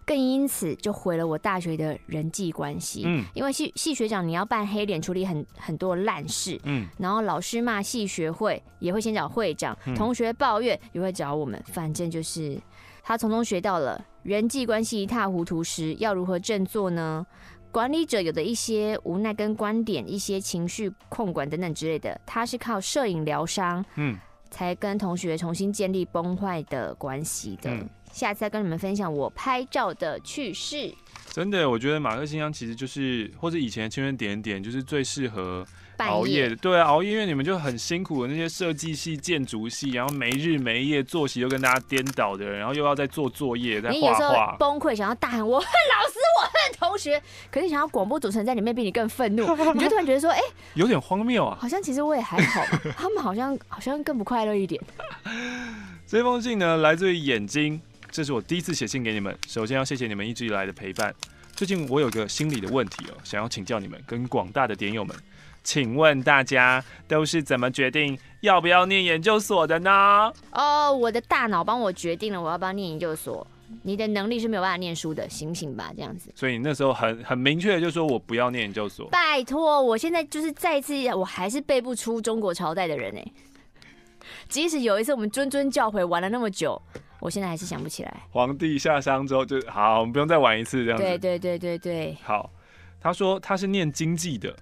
[0.07, 3.03] 更因此就毁了我大学的人际关系。
[3.05, 12.57] 嗯，因为系系学长你要扮黑脸处理很很多烂事，嗯，然后老师骂系学会也会先找会长，同学抱怨也会找我们，反正就是
[13.03, 17.27] 他从中学到了人际关系一塌糊涂时要如何振作呢？
[17.69, 24.17] 管理者有的一些无奈跟观点，一些情绪控管等等之类的，他是靠摄影疗伤，嗯，
[24.49, 27.69] 才跟同学重新建立崩坏的关系的。
[27.69, 30.91] 嗯、下次再跟你们分享我拍照的趣事。
[31.31, 35.65] 真的，我觉得马克信箱其实就是，或者以前的青春点点，就是最适合。
[35.97, 49.41] 熬夜的，对啊，熬夜，因为你们就很辛苦的那些设计系、建筑系，然后没日没夜，作息又跟大家颠倒的，然后又要在做作业，在画画，你有时候崩溃，想要大喊我恨 老师，我恨同学，可是想要广播主持人在里面比你更愤怒，
[49.73, 50.43] 你就突然觉得说，哎、欸，
[50.75, 52.61] 有点荒谬啊，好像其实我也还好，
[52.95, 54.79] 他们好像好像更不快乐一点。
[56.05, 57.81] 这封信呢，来自于眼睛，
[58.17, 61.13] 这是我第一次写信给你们，首先要谢谢你们一直以来的陪伴。
[61.55, 65.15] 最近我有个心理的问题哦，想要请教你们跟广大的点友们。
[65.63, 70.33] 请问大家都是怎么决定要不要念研究所的呢？
[70.51, 73.45] 哦，我的大脑帮我决定了我要不要念研究所。
[73.83, 76.31] 你的能力是没有办法念书的，醒醒吧，这样子。
[76.33, 79.07] 所以你那时候很很明确的就说我不要念研究所。
[79.09, 83.23] 拜托，我现在就是再一次，我还是背不出中国朝代的人哎。
[84.49, 86.81] 即使有一次我们谆谆教诲玩了那么久，
[87.19, 88.23] 我现在还是想不起来。
[88.31, 91.03] 皇帝下乡之后就好，我们不用再玩一次这样子。
[91.03, 92.17] 对对对对对。
[92.23, 92.49] 好，
[92.99, 94.55] 他说他是念经济的。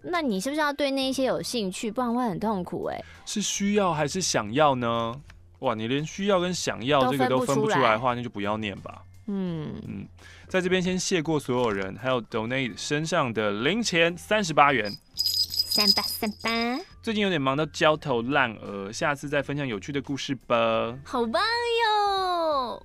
[0.00, 2.84] 那你是不是要对那些有兴趣，不然会很痛苦？
[2.84, 5.20] 哎，是需要还是想要呢？
[5.58, 9.02] 哇，你连需要跟想要这个都分不出来的话，那就不要念吧。
[9.26, 10.06] 嗯嗯，
[10.46, 14.90] 在这边先谢过所有人，还有 donate 身上的零钱三十八元，
[15.78, 16.84] 三八三八。
[17.00, 20.98] 最近有点忙到焦头烂额，下次再分享有趣的故事吧。
[21.04, 22.84] 好棒哟！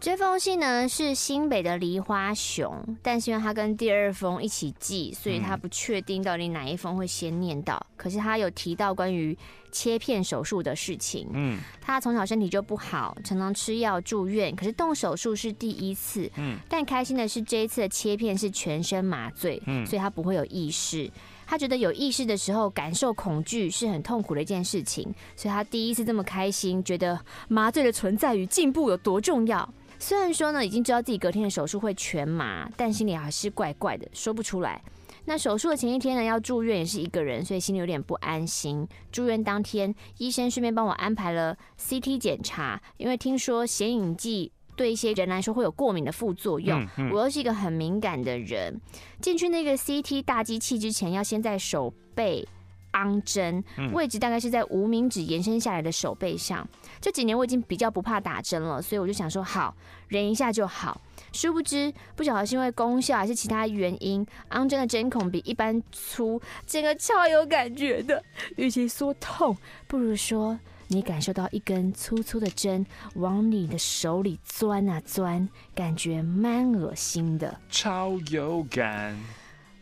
[0.00, 7.80] 这封信呢是新北的梨花熊，但是因为他跟第二封一起寄，所以他不确定到底哪一封会先念到。
[7.96, 9.38] 可是他有提到关于
[9.70, 11.28] 切片手术的事情。
[11.34, 14.56] 嗯，他从小身体就不好，常常吃药住院。
[14.56, 16.28] 可是动手术是第一次。
[16.36, 21.08] 嗯，但开心的是这一次的切片是全身麻醉，嗯，所以他不会有意识。
[21.50, 29.68] 他觉得有意识的时候感受恐惧是很痛苦的一件事情，所以他第一次这么开心，觉得麻醉的存在与进步有多重要。
[29.98, 34.80] 虽然说呢，已经知道自己隔天的手术会全麻，但心里还是怪怪的，说不出来。
[35.24, 38.86] 那手术的前一天呢，要住院也是一个人，所以心里有点不安心。
[39.10, 48.80] 住院当天，医生顺便帮我安排了 CT 检查，因为听说显影剂对一些人来说会有过敏的副作用，我又是一个很敏感的人。
[49.20, 52.48] 进去那个 CT 大机器之前，要先在手背。
[52.92, 53.62] 安针
[53.92, 56.66] 位置大概是在无名指延伸下来的手背上。
[57.00, 59.72] 这几年我已经比较不怕打针了，所以我就想说好，
[60.08, 61.00] 忍一下就好。
[61.32, 68.20] 殊不知，不晓得是因为功效还是其他原因，安针的针孔比一般粗，整个超有感觉的。
[68.56, 70.58] 与其说痛，不如说
[70.92, 79.16] 你感受到一根粗粗的针往你的手里钻啊钻，感觉蛮恶心的，超有感。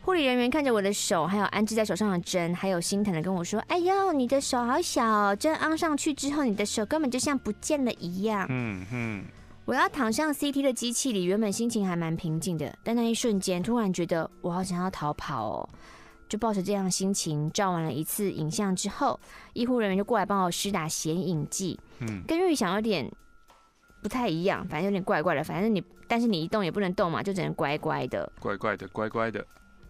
[0.01, 9.25] 护理人员看着我的手，还有安置在手上的针，还有心疼的跟我说：“哎呦，你的手好小，针安上去之后，你的手根本就像不见了一样。”嗯嗯。
[9.65, 15.69] 我要躺上 CT 的机器里，原本心情还蛮平静的，但那一瞬间突然觉得我好想要逃跑哦，
[16.29, 19.19] 就抱着这样心情照完了一次影像之后，
[19.53, 21.77] 医护人员就过来帮我施打显影剂。
[21.99, 23.11] 嗯，跟预想有点
[24.01, 25.43] 不太一样，反正有点怪怪的。
[25.43, 28.31] 反正你，但是你一动也不能动嘛，就只能乖乖的。
[28.39, 29.45] 乖乖的，乖乖的。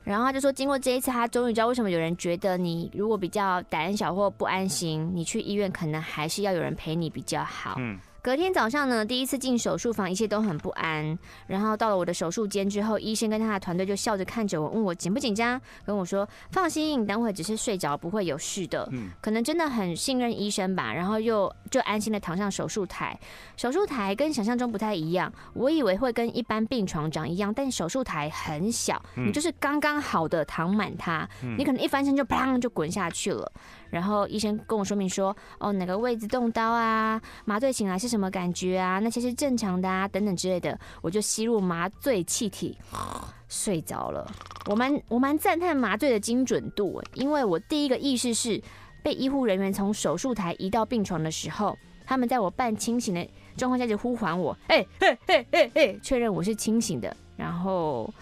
[0.06, 7.76] 然后他就说，经过这一次，他终于知道为什么有人觉得你如果比较胆小或不安心，你去医院可能还是要有人陪你比较好。
[7.78, 8.00] 嗯。
[8.22, 11.18] 隔天早上呢，第一次进手术房，一切都很不安。
[11.48, 18.88] 然后到了我的手术间之后，医生跟他的团队就笑着看着我，问我紧不紧张，跟我说放心，等会只是睡着，不会有事的。
[18.92, 20.94] 嗯，可能真的很信任医生吧。
[20.94, 23.18] 然后又就安心的躺上手术台。
[23.56, 31.28] 手术台跟想象中不太一样，我以为会跟一般病床长一样，但手术台很小，你就是刚刚好的躺满它，
[31.58, 33.50] 你可能一翻身就砰就滚下去了。
[33.90, 37.22] 然后医生跟我说明说，哦，哪个位置动刀啊？
[37.46, 39.00] 麻醉醒来是什么感觉啊？
[39.00, 40.78] 那些是正常的啊，等等之类的。
[41.02, 42.78] 我就吸入麻醉气体，
[43.48, 44.32] 睡着了。
[44.68, 48.62] 我蛮我蛮赞叹麻醉的精准度，因为我第一个意识是
[49.02, 51.76] 被医护人员从手术台移到病床的时候，
[52.06, 53.28] 他们在我半清醒的
[53.58, 57.16] 状况下就呼唤我，哎嘿嘿嘿嘿，确认我是清醒的。
[57.36, 58.14] 然后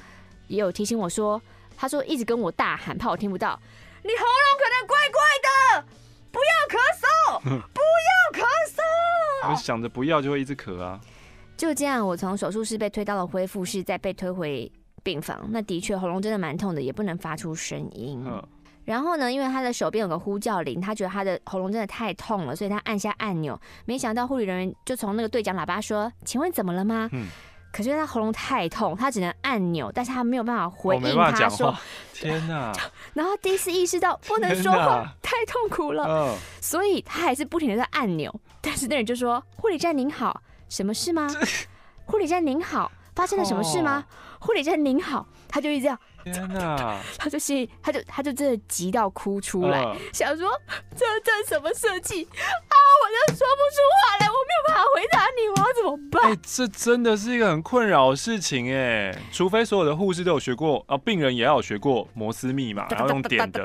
[0.48, 1.42] 也有提醒我说，
[1.76, 3.60] 他说一直跟我大喊，怕我听不到。
[4.08, 5.86] 你喉咙可能怪怪的，
[6.32, 7.40] 不要咳嗽，
[7.74, 9.52] 不要咳嗽。
[9.52, 10.98] 我想着不要就会一直咳啊。
[11.58, 14.72] 就这样，我从手术室被推到了恢复室，再被推回
[15.04, 15.46] 病房。
[15.50, 18.24] 那的确喉咙真的蛮痛的，也不能发出声音。
[18.26, 18.42] 嗯、
[18.86, 23.60] 然后呢，因为他的手边有个呼叫铃，他觉得他的喉咙真的太痛了，所以他按下按钮。
[23.84, 27.28] 没想到护理人员就从那个对讲喇叭说：“请问怎么了吗？”嗯、
[27.72, 31.76] 可是他喉咙太痛，他只能按钮，但是他没有办法回应他说：
[32.14, 32.72] “天哪！”
[33.14, 38.34] 然后第一次意识到不能说话，太痛苦了，嗯、所以他还是不停的在按钮。
[38.62, 41.28] 但是那人就说：“护理站您好。”什么事吗？
[42.06, 44.04] 护理站您好，发生了什么事吗？
[44.40, 46.00] 护理站您好，他就一直这样。
[46.32, 47.00] 天哪！
[47.18, 50.50] 他就心，他就他就真的急到哭出来，想说
[50.96, 52.76] 这这什么设计啊？
[52.98, 56.32] 我就说不出话来，我没有办法回答你，我要怎么办？
[56.32, 63.64] 哎，这真的是一个很困扰的事情哎，除非所有的护士都有学过啊，病人也要有学过摩斯密码，然后用点的。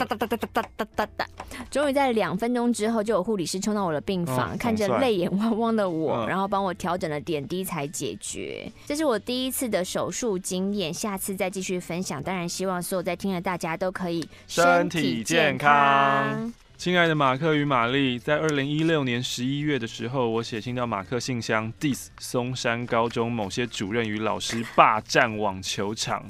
[1.70, 8.70] 终于在两分钟之后，就有护理师冲到我的病房，看着泪眼汪汪的我，然后帮我调整了点滴才解决。
[8.86, 12.22] 这是我第一次的手术经验，下次再继续分享。
[12.22, 12.42] 当然。
[12.53, 16.53] 希望所有在听的大家都可以身体健康。
[16.76, 26.22] 亲爱的马克与玛丽，在二零一六年十一月的时候，我写信到马克信箱，diss 松山高中某些主任与老师霸占网球场，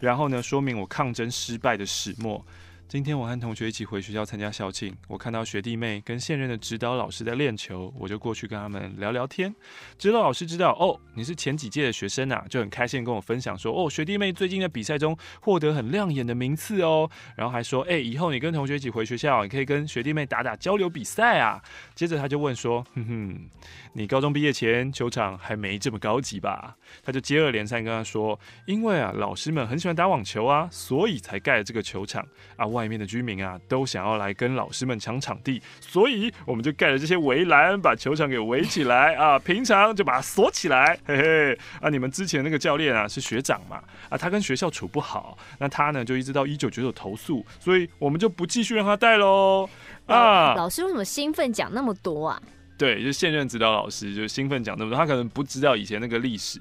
[0.00, 2.44] 然后呢，说明我抗争失败的始末。
[2.90, 9.54] 今天我和同学一起回学校参加校庆，我看到学弟妹跟现任的指导老师在练球，我就过去跟他们聊聊天。
[9.96, 21.62] 指导老师知道哦，你是前几届的学生啊，就很开心跟我分享说哦，学弟妹最近的比赛中获得很亮眼的名次哦，然后还说哎，以后你跟同学一起回学校，你可以跟学弟妹打打交流比赛啊。
[21.94, 23.50] 接着他就问说，哼哼，
[23.92, 26.76] 你高中毕业前球场还没这么高级吧？
[27.04, 28.36] 他就接二连三跟他说，
[28.66, 32.26] 因为啊，老师们很喜欢打网球啊，所以才盖了这个球场
[32.56, 32.66] 啊。
[32.88, 39.38] 面的居民啊，都想要来跟老师们抢场地，所以我们就盖了这些围栏，把球场给围起来啊。
[39.38, 41.58] 平常就把它锁起来，嘿嘿。
[41.80, 43.82] 啊，你们之前那个教练啊，是学长嘛？
[44.08, 49.68] 啊，他跟学校处不好，那他呢就一直到一九九九投诉，所以我们就不继续让他带喽。
[50.06, 52.42] 啊，老师为什么兴奋讲那么多啊？
[52.76, 56.60] 对，就现任指导老师就兴奋讲那么多，他可能不知道以前那个历史。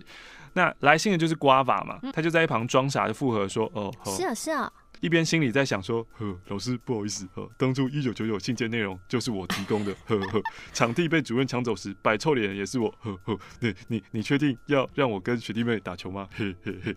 [0.54, 4.72] 那来信的就是瓜法嘛，他就在一旁装傻就附和说：“哦，是啊，是啊。”
[5.02, 10.42] 一边心里在想说：“呵，老师不好意思，呵，当初一九九九信件内容就是我提供的， 呵呵，
[10.74, 16.28] 场地被主任抢走时摆臭脸也是我，呵呵，你你你确定要让我跟学弟妹打球吗？
[16.36, 16.96] 嘿 嘿嘿。”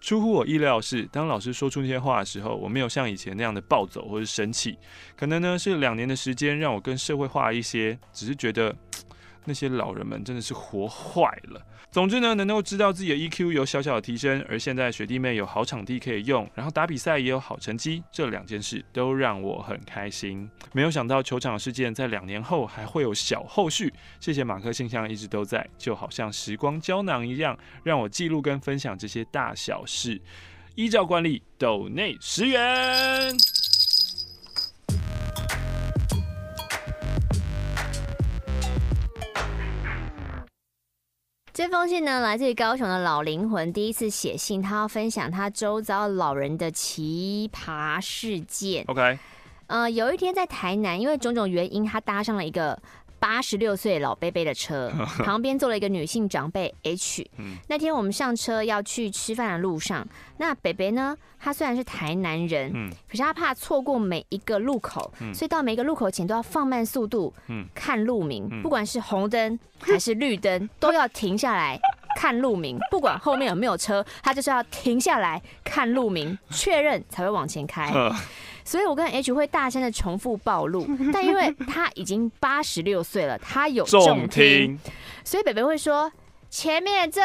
[0.00, 4.78] 出乎我意料的是，当老师说出那些话的时候，我没有像以前那样的暴走或是生气，
[5.14, 8.74] 可能呢是两年的时间让我更社会化一些，只是觉得
[9.44, 11.60] 那些老人们真的是活坏了。
[11.90, 20.48] 总之呢，能够知道自己的 EQ 有小小的提升，而现在学弟妹有好场地可以用，然后打比赛也有好成绩，这两件事都让我很开心。
[20.72, 23.92] 没有想到球场事件在两年后还会有小后续。
[24.20, 30.20] 谢谢马克信箱一直都在，就好像时光胶囊一样，让我记录跟分享这些大小事。
[30.76, 33.34] 依照惯例，抖内十元。
[41.60, 48.82] 这封信呢，来自于高雄的老灵魂，第一次写信，他要分享他周遭老人的奇葩事件。
[48.86, 49.18] OK，
[49.66, 52.80] 呃，有一天在台南，因为种种原因，他搭上了一个。
[53.20, 54.90] 八十六岁老伯伯的车，
[55.22, 57.30] 旁边坐了一个女性长辈 H。
[57.68, 60.04] 那天我们上车要去吃饭的路上，
[60.38, 67.32] 那伯伯呢，他虽然是台南人，可是他怕错过每一个路口，所以到每一个路口前都要放慢速度，
[67.74, 71.78] 看路名，不管是红灯 还是绿灯，都要停下来
[72.16, 77.92] 看路名，不管后面有没有车，他就是要停下来看路名，确认才会往前开。
[78.70, 84.78] 所以，我跟 H 会大声的重复暴露， 但因为他已经八十六岁了，他有重听，
[85.24, 86.12] 所以北北会说
[86.48, 87.20] 前面这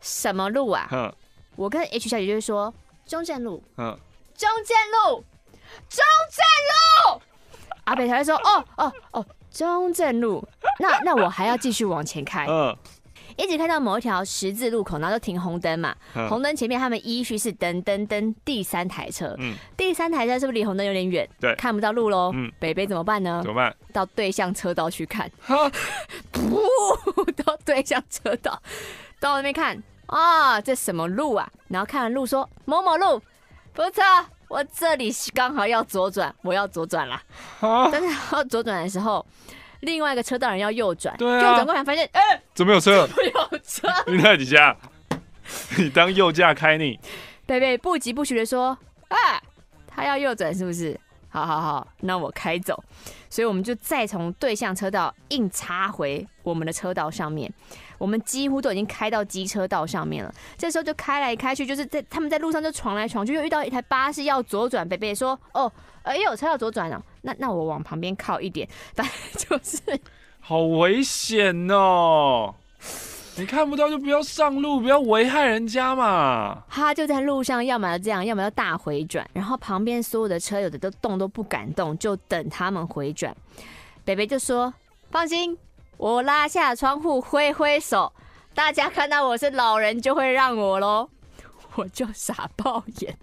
[0.00, 1.12] 什么路啊？
[1.56, 2.72] 我跟 H 小姐就会说
[3.04, 5.24] 中正路，中正路，
[5.88, 7.22] 中正路。
[7.82, 10.46] 阿北才会说哦哦哦，中正路，
[10.78, 12.46] 那那我还要继续往前开。
[13.38, 15.94] 一直看到某一条十字路口，然后就停红灯嘛。
[16.16, 19.32] 嗯、红灯前面他们依序是噔噔噔第三台车。
[19.38, 21.26] 嗯，第三台车是不是离红灯有点远？
[21.40, 22.32] 对，看不到路喽。
[22.34, 23.40] 嗯，北北怎么办呢？
[23.44, 23.74] 怎么办？
[23.92, 25.30] 到对向车道去看。
[25.40, 25.70] 哈，
[26.32, 26.60] 不，
[27.44, 28.60] 到对向车道，
[29.20, 31.48] 到那边看啊，这什么路啊？
[31.68, 33.22] 然后看完路说某某路，
[33.72, 34.02] 不错，
[34.48, 37.22] 我这里刚好要左转，我要左转了。
[37.60, 39.24] 哈但是要左转的时候。
[39.80, 43.08] 另外一个车道人要右转，对啊，右转过来发现，哎、欸，怎么有车？
[43.16, 43.88] 没有车？
[44.06, 44.76] 你在几下？
[45.76, 46.98] 你当右驾开你？
[47.46, 48.76] 贝贝不疾不徐的说，
[49.08, 49.40] 哎，
[49.86, 50.98] 他要右转是不是？
[51.28, 52.82] 好好好，那我开走。
[53.30, 57.52] 所以我们就再从对向车道硬插回我们的车道上面。
[57.98, 60.32] 我们几乎都已经开到机车道上面了。
[60.56, 64.88] 这时候就开来开去，就是在他们在路上就闯来闯去，又遇到一台巴士要左转。
[64.88, 65.70] 北北说：“哦，
[66.02, 70.00] 哎呦，车要左转了。”那那我往旁边靠一点，反正就是
[70.40, 72.54] 好危险哦。
[73.38, 76.64] 你看不到就不要上路，不要危害人家嘛。
[76.68, 83.32] 他就在路上，要么要这样，要么要大回转，然后旁边所有的车有的都动都不敢动，就等他们回转。
[84.04, 84.74] 北北就说
[85.12, 85.56] ：“放心，
[85.98, 88.12] 我拉下窗户挥挥手，
[88.54, 91.08] 大家看到我是老人就会让我喽。
[91.76, 93.16] ”我就傻爆眼，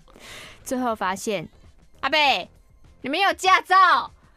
[0.63, 1.49] 最后发现
[1.99, 2.49] 阿北，
[3.01, 3.75] 你没有驾照，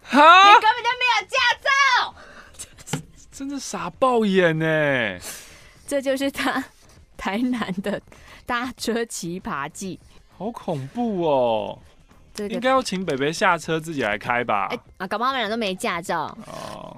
[0.03, 2.99] 哈你根本就没有驾照，
[3.31, 5.19] 真的傻爆眼呢。
[5.89, 6.63] 这就是他
[7.17, 7.99] 台南的
[8.45, 9.99] 搭车奇葩记，
[10.37, 11.79] 好恐怖哦！
[12.35, 14.67] 这个、应该要请北北下车自己来开吧？
[14.67, 16.95] 哎啊，搞不好他们俩都没驾照哦。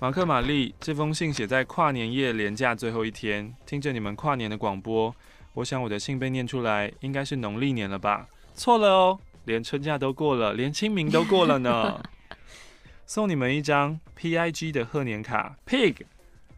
[0.00, 5.14] 马克玛丽，这封信写在跨年夜连假最后一天，听着你们跨年的广播，
[5.54, 8.26] 我想我的信被念出来，应该是农历年了吧？
[8.56, 12.02] 错了哦，连春假都过了，连清明都过了呢。
[13.06, 15.94] 送你们一张 PIG 的贺年卡，Pig。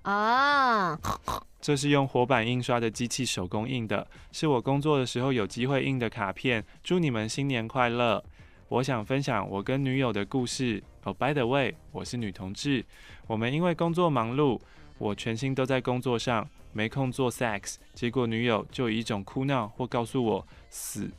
[0.03, 1.43] 啊，oh.
[1.61, 6.65] 这是用活版印刷的机器手工印的，是我工作的时候有机会印的卡片。
[6.83, 8.23] 祝你们新年快乐！
[8.69, 10.83] 我想分享我跟女友的故事。
[11.05, 12.85] 哦、oh，by the way，我是女同志。
[13.27, 14.59] 我们因为工作忙碌，
[14.99, 17.77] 我全心都在工作上，没空做 sex。
[17.95, 21.11] 结果女友就以一种哭闹或告诉我死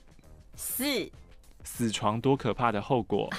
[0.56, 1.10] 死
[1.64, 3.30] 死床多可怕的后果，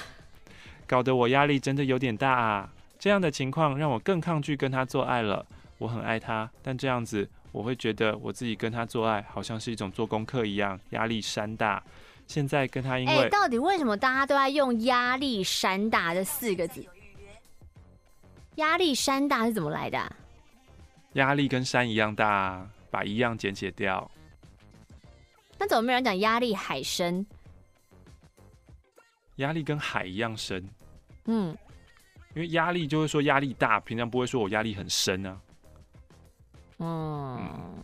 [0.87, 2.71] 搞得我压力真的有点大啊。
[3.05, 5.45] 这样的情况让我更抗拒跟他做爱了。
[5.77, 11.83] 我很爱他，但这样子我会觉得我自己跟他做爱好像是一种做功课一样，压力山大。
[12.25, 13.25] 现在跟他因为……
[13.25, 16.83] 哎，到底为什么大家都在用“压力山大”这四个字？
[18.55, 20.15] 压力山大是怎么来的？
[21.13, 24.09] 压力跟山一样大，把一样简写掉。
[25.59, 27.23] 那怎么没有人讲压力海深？
[29.35, 30.67] 压力跟海一样深。
[31.25, 31.55] 嗯。
[32.35, 35.37] 因为压力就会说压力大，平常不会说我压力很深啊。
[36.79, 37.83] 嗯，嗯，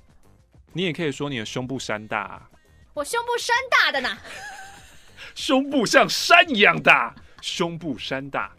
[0.73, 2.49] 你也可以说你的胸部山大啊。
[2.93, 4.17] 我胸部山大的呢。
[5.33, 8.51] 胸部像山一样大，胸部山大。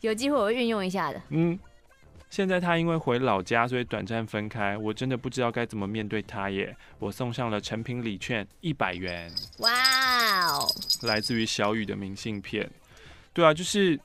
[0.00, 1.20] 有机会我会运用一下的。
[1.30, 1.58] 嗯，
[2.30, 4.78] 现在他因为回老家，所以短暂分开。
[4.78, 6.76] 我真的不知道该怎么面对他耶。
[7.00, 9.28] 我送上了成品礼券一百元。
[9.58, 9.72] 哇
[10.46, 10.68] 哦！
[11.02, 12.70] 来自于小雨的明信片。
[13.32, 13.98] 对啊，就是。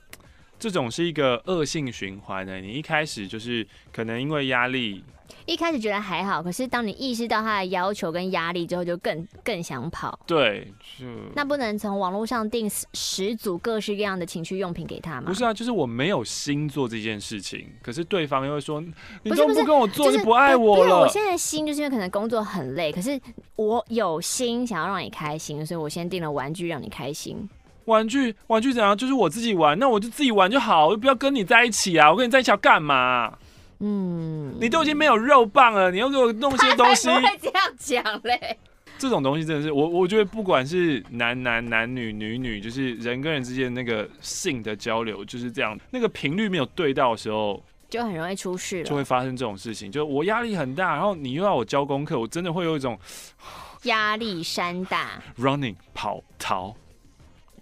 [0.58, 5.04] 这种是一个恶性循环的，你一开始就是可能因为压力，
[5.46, 10.18] 一开始觉得还好，可是当你意识到他的要求跟压力之后，就更更想跑。
[10.26, 10.66] 对，
[10.98, 15.24] 就那不能从网络上订十组各式各样的情趣用品给他吗？
[15.26, 18.80] 不是啊，就是我没有心做这件事情，可是对方又会说，
[19.22, 21.00] 你都不跟我做就不爱我了。
[21.00, 23.20] 我现在心就是因为可能工作很累，可是
[23.56, 27.48] 我有心想要让你开心，所以我先订了玩具让你开心。
[27.88, 28.96] 玩具，玩具怎样？
[28.96, 32.10] 就是我自己玩，那我就自己玩就好，我就不要跟你在一起啊！
[32.10, 33.32] 我跟你在一起要干嘛？
[33.80, 38.58] 嗯，你都已经没有肉棒了，你又给我弄些东西， 不会这样讲嘞。
[38.98, 49.90] 这种东西真的是我，我觉得不管是男男、男女、女女，就是人跟人之间那个性的交流就是这样，那个频率没有对到的时候，就很容易出事了，就会发生这种事情。
[49.90, 52.98] 就我压力很大，然后你又要我交功课，我真的会有一种
[53.84, 56.74] 压力山大，running 跑逃。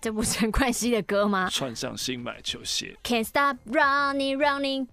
[0.00, 1.48] 这不是陈冠希的歌吗？
[1.50, 2.96] 穿上新买球鞋。
[3.02, 4.86] Can't stop running, running。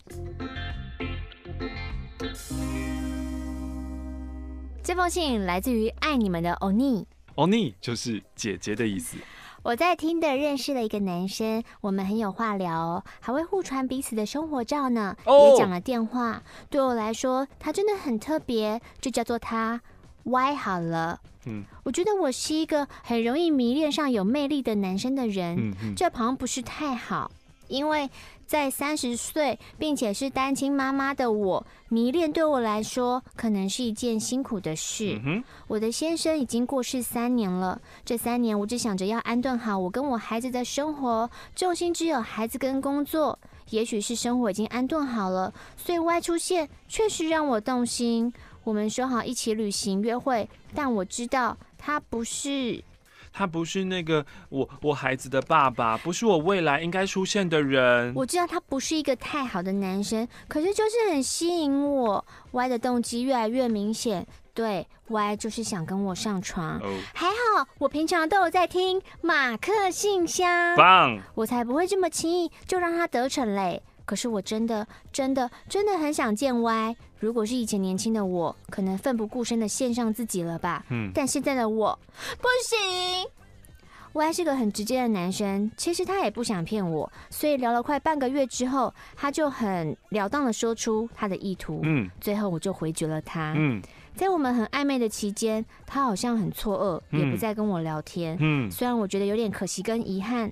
[4.83, 7.07] 这封信来自于爱你们的欧尼。
[7.35, 9.17] 欧尼就是姐姐的意思。
[9.63, 15.51] 我在 Tinder 认识了一个男生，我们很有话聊，还会互传彼此的生活照呢，oh!
[15.53, 16.43] 也讲了电话。
[16.69, 19.79] 对我来说，他真的很特别，就叫做他
[20.23, 21.21] Y 好了。
[21.45, 27.31] 嗯，我觉得我是一个很容易迷恋上有魅力的男生的人，嗯嗯，这好像不是太好，
[27.67, 28.09] 因为
[28.45, 35.19] 在三十岁并且是单亲妈妈的我，迷恋对我来说可能是一件辛苦的事。
[35.25, 43.39] 嗯，我的先生已经过世三年了，这三年我只想着要安顿好我跟我孩子的生活，重心只有孩子跟工作。
[43.69, 48.31] 也许是生活已经安顿好了，所以外出现确实让我动心。
[48.63, 52.83] 我们说好一起旅行约会，但我知道他不是。
[53.35, 58.13] 他不是那个我我孩子的爸爸，不是我未来应该出现的人。
[58.15, 62.23] 我知道他不是一个太好的男生，可是就是很吸引我。
[62.51, 66.79] Y 的动机越来越明显，对，Y 就是想跟我上床。
[66.79, 66.91] Oh.
[67.15, 73.81] 还好我平常都有在听马克信箱，棒，我才不会这么轻易就让他得逞嘞。
[74.05, 76.95] 可是我真的、真的、真的很想见 Y。
[77.19, 80.85] 如果是以前年轻的我，可能奋不顾身的献上自己了吧。
[80.89, 81.09] 嗯。
[81.13, 81.97] 但现在的我
[82.37, 83.29] 不行。
[84.11, 91.79] Y 是个很直接的男生，其实他也不想骗我，所以聊了快半个月之后，他就很了当的说出他的意图。
[91.83, 92.09] 嗯。
[92.19, 93.53] 最后我就回绝了他。
[93.57, 93.81] 嗯。
[94.15, 98.37] 在我们很暧昧的期间，他好像很错愕，也不再跟我聊天。
[98.39, 98.69] 嗯。
[98.69, 100.51] 虽然我觉得有点可惜跟遗憾。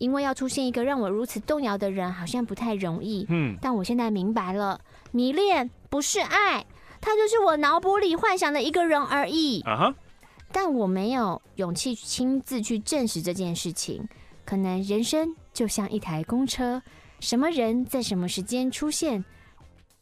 [0.00, 3.26] 因为要出现一个让我如此动摇的人，好像不太容易。
[3.28, 4.80] 嗯，但我现在明白了，
[5.12, 6.64] 迷恋不是爱，
[7.02, 9.60] 他就是我脑补里幻想的一个人而已。
[9.60, 9.94] 啊哈！
[10.50, 14.08] 但我没有勇气亲自去证实这件事情。
[14.46, 16.82] 可能人生就像一台公车，
[17.20, 19.22] 什么人在什么时间出现，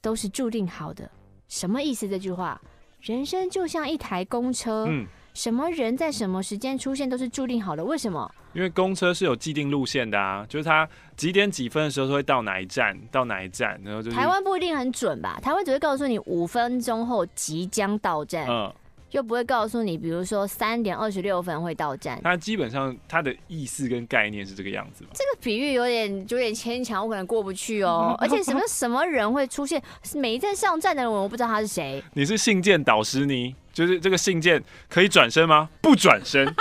[0.01, 1.11] 都是注定好的。
[1.49, 2.09] 什么意思？
[2.09, 2.61] 这句话，
[3.01, 4.87] 人生就像一台公车。
[4.89, 5.05] 嗯。
[5.39, 7.85] 什么人在什么时间出现都是注定好的？
[7.85, 8.29] 为什么？
[8.55, 14.17] 因为公车是有既定路线的啊，就是它几点几分的时候会到哪一站，到哪一站，然后就是。
[14.17, 15.39] 台湾不一定很准吧？
[15.41, 18.75] 台湾只会告诉你五分钟后即将到站，嗯，
[19.13, 22.21] 又不会告诉你，比如说三点二十六分会到站。
[22.23, 25.05] 它基本上它的意思跟概念是这个样子。
[25.15, 28.15] 这个比喻有点有点牵强，我可能过不去哦。
[28.21, 29.83] 而且什么什么人会出现？
[30.15, 32.03] 每一站上站的人，我不知道他是谁。
[32.13, 33.55] 你是信件导师你？
[33.73, 35.71] 就是这个信件可以转身吗？
[35.81, 36.53] 不转身，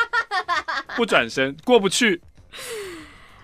[0.95, 2.22] 不转身，过不去。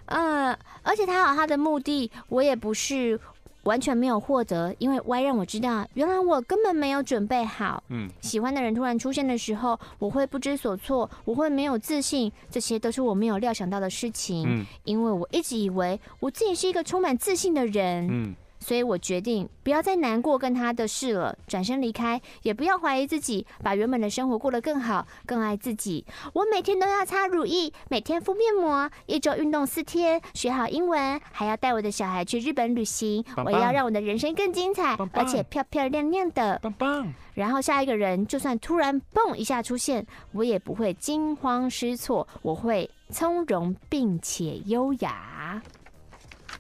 [0.06, 3.20] 嗯，而且他有他的目的，我也不是
[3.64, 7.84] 完全没有获得，因为 Y 让我知道，原来我根本没有准备好。
[7.90, 14.46] 嗯，喜欢的人突然出现的时候，我会不知所措，我会没有自信，这些都是我没有料想到的事情。
[14.48, 18.08] 嗯，因为我一直以为我自己是一个充满自信的人。
[18.10, 18.36] 嗯。
[18.64, 26.06] 所以我决定不要再难过跟他的事了，转身离开，也不要怀疑自己，把原本的生活过得更好，更爱自己。
[26.34, 33.22] 我每天都要擦乳液，每天敷面膜，一周运动四天，学好英文，还要带我的小孩去日本旅行。
[33.36, 36.58] 棒棒，我要让我的人生更精彩，而且漂漂亮亮的。
[36.64, 37.14] 棒棒。
[37.34, 45.62] 然后下一个人就算突然蹦一下出现，我也不会惊慌失措，我会从容并且优雅。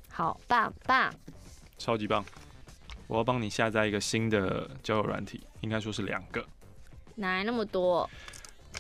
[0.10, 1.14] 好棒棒。
[1.84, 2.23] 超级棒！
[3.07, 6.41] 我要帮你下载一个新的交友软体，应该说是两个。
[7.15, 8.09] 哪来那么多？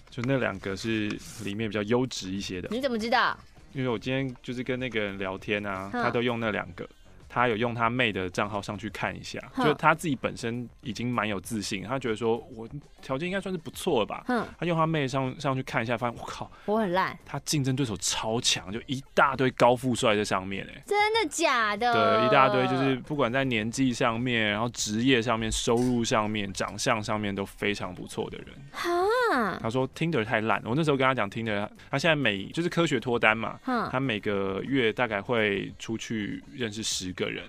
[0.09, 1.09] 就那两个是
[1.43, 2.69] 里面比较优质一些的。
[2.71, 3.37] 你怎么知道？
[3.73, 6.87] 因为我今天就是跟那个人聊天啊，他都用那两个。
[7.33, 12.69] 他有用他妹的账号上去看一下，就他自己本身已经蛮有自信，他觉得说我
[13.01, 14.23] 条件应该算是不错了吧。
[14.27, 21.91] 嗯，他用他妹上上去看一下，发现我靠，我很烂，他竞争对手超强，就一大堆高富帅在上面，哎，真的假的？
[21.91, 28.47] 对，一大堆就是不管在年纪上面，然后职业上面、收入上面、长相上面都非常不错的人。
[28.71, 33.59] 哈，他说 Tinder 太烂，我那时候跟他讲 Tinder，他现在每就是科学脱单嘛，
[33.91, 37.22] 他每个月大概会出去认识十个。
[37.23, 37.43] 个人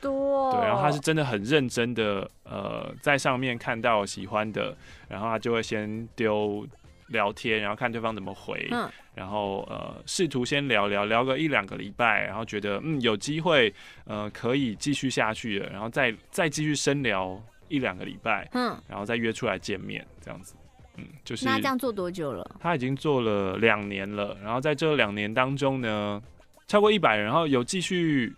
[0.00, 4.74] 多对，然后他是真的很认真的，呃，在上面看到喜欢的，
[5.08, 6.66] 然后他就会先丢
[7.08, 13.72] 聊天，然后看对方怎么回，嗯，然后呃，试图先聊聊聊个一两个礼拜，然后觉得嗯有机会，
[14.04, 20.54] 呃，可以继续下去的，然后再再继续深聊一两个礼拜，嗯，然后再约出来见面，这样子，
[20.96, 22.48] 嗯，就是那这样做多久了？
[22.58, 26.22] 他已经做了两年了，然后在这两年当中呢，
[26.66, 28.34] 超过一百人，然后有继续。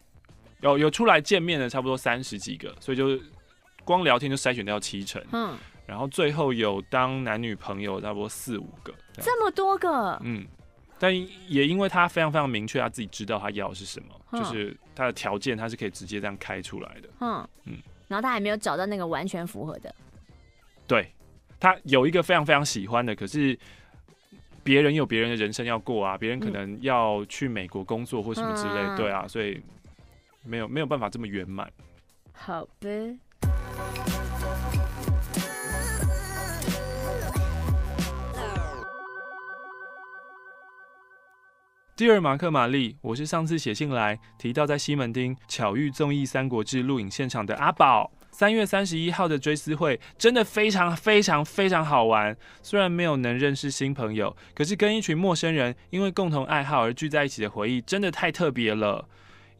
[0.62, 3.18] 有有出来见面的差不多三十几个，所以就
[3.84, 5.22] 光聊天就筛选掉七成。
[5.32, 5.56] 嗯，
[5.86, 10.16] 然后最后有当男女朋友差不多四五个，这，这么多个。
[10.22, 10.46] 嗯，
[11.00, 11.12] 但
[11.48, 17.08] 也因为他非常非常明确，他自己知道他要的是什么，嗯、就是他的条件他是可以直接这样开出来的。
[17.18, 17.74] 嗯嗯，
[18.06, 19.92] 然后他还没有找到那个完全符合的。
[20.86, 21.12] 对，
[21.58, 23.58] 他有一个非常非常喜欢的，可是
[24.62, 29.60] 别人有别人的人生要过啊，别人可能要去美国工作或什么之类，嗯、对啊，所以。
[30.44, 31.70] 没有没有办法这么圆满。
[32.32, 33.16] 好的。
[41.94, 48.10] Dear 马克玛丽，我是上次写信来提到在西门町巧遇综艺《三国志》录影现场的阿宝。
[48.32, 52.34] 三月三十一号的追思会真的非常非常非常好玩。
[52.62, 59.06] 虽然没有能认识新朋友，可是跟一群陌生人因为共同爱好而聚在一起的回忆真的太特别了。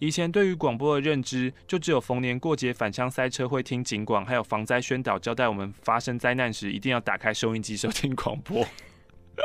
[0.03, 8.67] 以前对于广播的认知，就只有逢年过节返乡塞车会听警广，还有防灾宣导交代我们发生灾难时一定要打开收音机收听广播。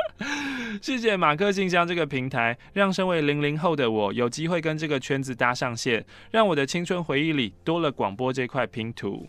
[0.82, 9.28] 谢谢马克信箱这个平台，让身为零零后的我有机会跟这个圈子搭上线，让我的青春回忆里多了广播这块拼图。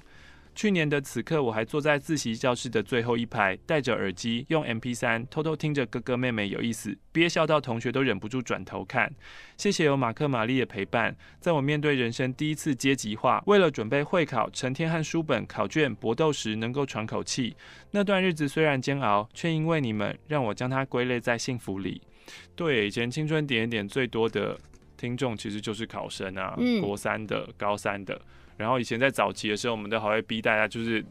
[0.59, 9.09] 去年的此刻，我还坐在自习教室的最后一排，戴着耳机，用 MP3 偷偷听着哥哥妹妹有意思，憋笑到同学都忍不住转头看。
[9.55, 17.55] 谢谢有马克玛丽的陪伴，在我面对人生第一次阶级化，为了准备会考，成天和书本、考卷搏斗时，能够喘口气。
[17.91, 22.01] 那段日子虽然煎熬，却因为你们，让我将它归类在幸福里。
[22.57, 24.59] 对，以前青春点点最多的
[24.97, 28.21] 听众其实就是考生啊，嗯、国三的、高三的。
[28.59, 31.03] 然后以前在早期的时候，我们都还会逼大家就是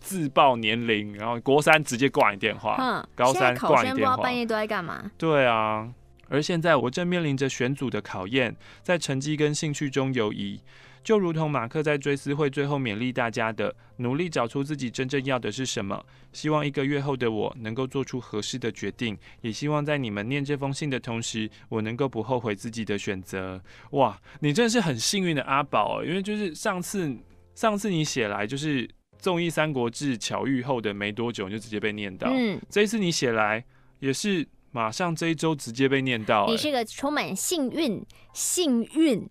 [0.00, 4.16] 自报年龄，然后国三直接挂你电话，哼高三挂你电话。
[4.16, 5.10] 不知道半夜都在干嘛？
[5.18, 5.86] 对啊，
[6.30, 10.58] 而现在我正面临着选组的考验，在成绩跟兴趣中游移。
[11.06, 16.04] 就如同马克在追思会最后勉励大家的，努力找出自己真正要的是什么。
[16.32, 23.62] 希望一个月后的我能够做出合适的决定，也希望在你们念这封信的同时，我能够不后悔自己的选择。
[23.92, 27.16] 哇，你真的是很幸运的阿宝，因为就是上次
[27.54, 32.28] 上次你写来就是综艺《三国志》巧遇后的没多久，你就直接被念到。
[32.32, 33.64] 嗯，这一次你写来
[34.00, 36.48] 也是马上这一周直接被念到。
[36.48, 39.30] 你是个充满幸运，幸运。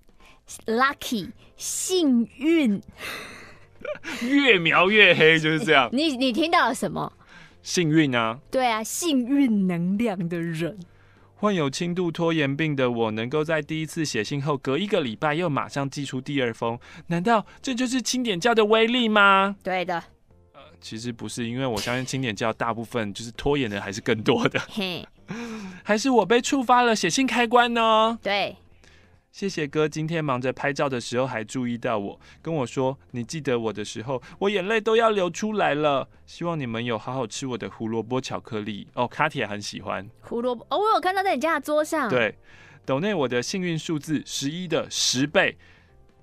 [0.65, 2.81] Lucky，幸运，
[4.21, 5.89] 越描越黑就是这样。
[5.91, 7.11] 你你听到了什么？
[7.63, 8.39] 幸运啊！
[8.51, 10.79] 对啊，幸运能量的人。
[11.37, 19.55] 患有轻度拖延病的我，能够在第一次写信后，隔一个礼拜又马上寄出第二封，难道这就是清点教的威力吗？
[19.63, 19.95] 对的。
[20.53, 24.59] 呃，其实不是，因为我相信清点教大部分就是拖延的还是更多的。
[24.69, 25.05] 嘿，
[25.83, 28.17] 还是我被触发了写信开关呢？
[28.21, 28.55] 对。
[29.35, 36.07] 谢谢哥，今天忙着拍照的时候还注意到我，跟我说你记得我的时候，我眼泪都要流出来了。
[36.25, 42.07] 希望你们有好好吃我的胡萝卜巧克力哦，卡铁很喜欢胡萝卜哦，我有看到在你家的桌上。
[42.09, 42.33] 对，
[42.85, 45.57] 抖内我的幸运数字十一的十倍，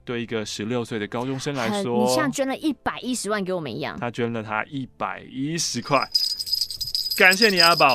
[0.06, 3.94] 对一个十六岁的高中生来说，你像捐了一百一十万给我们一样。
[4.00, 6.08] 他捐了他一百一十块，
[7.18, 7.94] 感谢你阿宝。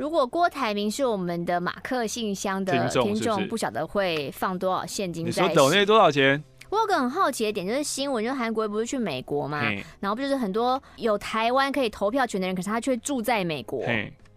[0.00, 5.42] 如果郭台铭是我们的马克信箱的听众，不晓得会放多少现金在。
[5.42, 6.42] 你说抖内多少钱？
[6.70, 9.60] 我有个很好奇的点，就是新闻，就韩国不是去美国嘛，
[10.00, 13.84] 然后不就是很多有台湾可以投票权的人，可是他却住在美国，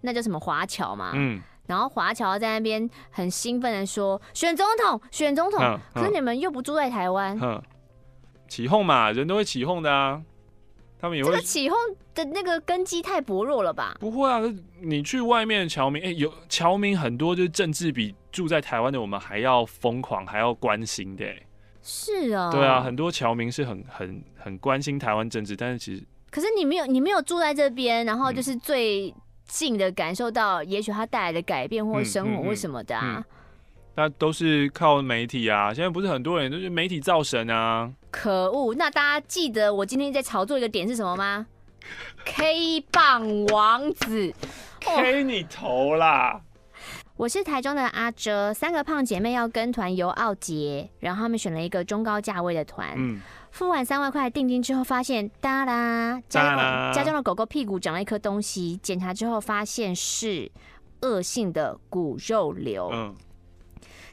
[0.01, 1.13] 那叫什么华侨嘛？
[1.15, 7.39] 嗯，然后华侨在那边很兴奋的说选总统，选总统，可是你们又不住在台湾，
[8.49, 10.21] 起哄嘛，人都会起哄的啊。
[11.03, 11.77] 他们也会这个起哄
[12.15, 13.97] 的那个根基太薄弱了吧？
[13.99, 14.39] 不会啊，
[14.79, 21.25] 你去外面的侨民，哎、欸，有侨民很多，就是政治比住在台湾的我们还要疯狂，还要关心的。
[21.81, 29.13] 是啊、哦，对啊，很多侨民是很很很关心台湾政治，但是其实，可是你没有你没有住在这边，然后就是最
[29.45, 33.15] 近的感受到，也许他带来的改变或生活或什么的啊。
[33.17, 33.25] 嗯嗯嗯
[33.95, 35.73] 那都是靠媒体啊！
[35.73, 37.91] 现在不是很多人都是媒体造神啊！
[38.09, 38.73] 可恶！
[38.73, 41.45] 那大家记得我今天在炒作一个点是什么吗？
[42.25, 44.33] K 棒王子
[44.79, 46.41] ，K 你头啦！
[47.17, 52.93] 我是台中的阿哲，三个胖姐妹要跟团游奥捷，然后他们选了一个中高价位的团。
[52.97, 53.21] 嗯，
[53.51, 60.51] 付完三万块定金之后，发现哒啦，家中家中的狗狗屁股长了一颗东西，检查之后发现是
[61.01, 62.89] 恶性的骨肉瘤。
[62.91, 63.15] 嗯。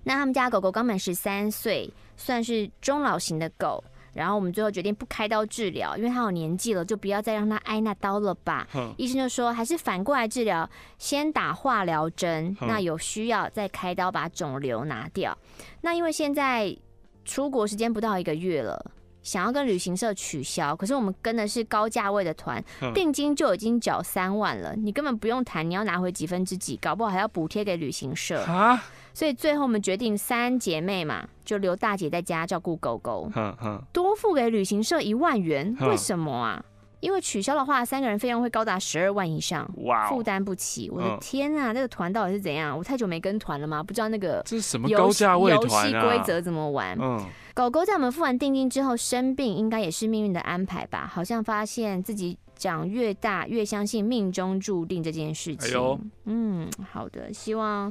[0.04, 3.82] 那他们家狗狗刚满十三岁，算是中老型的狗。
[4.12, 8.66] 然后我们最后决定不开刀治疗，因为它有年纪了，就不要再让它挨那刀了吧。
[8.72, 15.38] 哼医生就说还是反过来治疗，先打化疗针，那有需要再开刀把肿瘤拿掉。
[15.82, 16.76] 那因为现在
[17.24, 18.84] 出国时间不到一个月了，
[19.22, 22.60] 想要跟旅行社取消，可是我们跟的是高价位的团，
[22.92, 28.82] 定金就已经缴三万了，你根本不用谈，你要拿回几分之几，搞不好还要补贴给旅行社啊。
[29.12, 33.30] 所以最后我们决定三姐妹嘛，就留大姐在家照顾狗狗，
[33.92, 35.76] 多付给旅行社一万元。
[35.80, 36.64] 为什么啊？
[37.00, 40.90] 因为取消的话，三个人费用会高达十二万以上，哇，负担不起。
[40.90, 42.76] 我的天啊，这个团到底是怎样？
[42.76, 43.82] 我太久没跟团了吗？
[43.82, 45.88] 不知道那个这是什么高价位团啊？
[45.88, 46.94] 游戏规则怎么玩？
[47.00, 47.18] 嗯，
[47.54, 51.10] 狗狗在我们付完定金之后生病，应该也是命运的安排吧？
[51.10, 55.70] 好像发现自己长越大越相信命中注定这件事情。
[55.70, 57.90] 哎呦，嗯，好的，希望。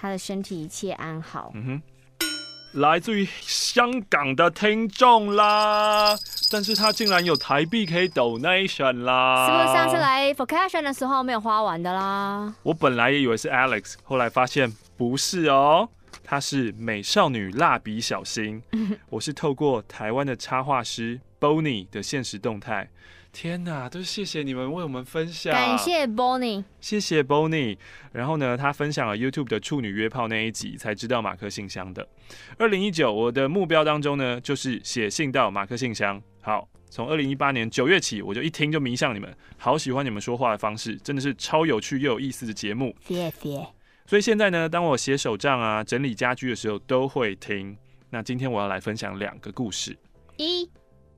[0.00, 1.50] 他的身体一切安好。
[1.54, 6.16] 嗯哼，来自于香港的听众啦，
[6.52, 9.46] 但是他竟然有台币可以 donation 啦。
[9.46, 12.54] 是不是上次来 vacation 的时候没有花完的啦？
[12.62, 15.88] 我本来也以为是 Alex，后来发现不是哦，
[16.22, 18.62] 他是美少女蜡笔小新。
[19.10, 22.88] 我是透过台湾的插画师 Bonnie 的现实动态。
[23.32, 27.76] 天哪，都谢谢你们为我们分享，感谢 Bonnie，谢谢 Bonnie。
[28.12, 32.08] 然后呢，他分享了 YouTube 的处女约炮那一集，才知道马克信箱的。
[32.56, 36.20] 二零一九，我的目标当中呢，就是写信到马克信箱。
[36.40, 42.94] 好，从二零一八年九月起，我就一听就迷上你们，好喜欢你们说话的方式，真的是超有趣又有意思的节目。
[43.06, 43.66] 谢谢。
[44.06, 47.76] 所以现在呢，当我写手账啊、整理家居的时候，都会听。
[48.10, 49.96] 那今天我要来分享两个故事。
[50.38, 50.68] 一，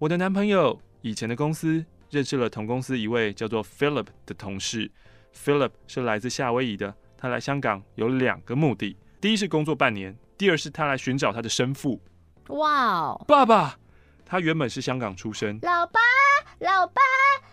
[0.01, 4.91] 我的男朋友以前的公司认识了同公司一位叫做 Philip 的同事。
[5.35, 12.01] Philip 是来自夏威夷的，他来香港有两个目的：第一是工作半年，第二是他来寻找他的生父。
[12.49, 13.79] 哇哦，爸爸，
[14.27, 15.59] 他原本是香港出生。
[15.63, 16.01] 老爸，
[16.59, 17.01] 老爸，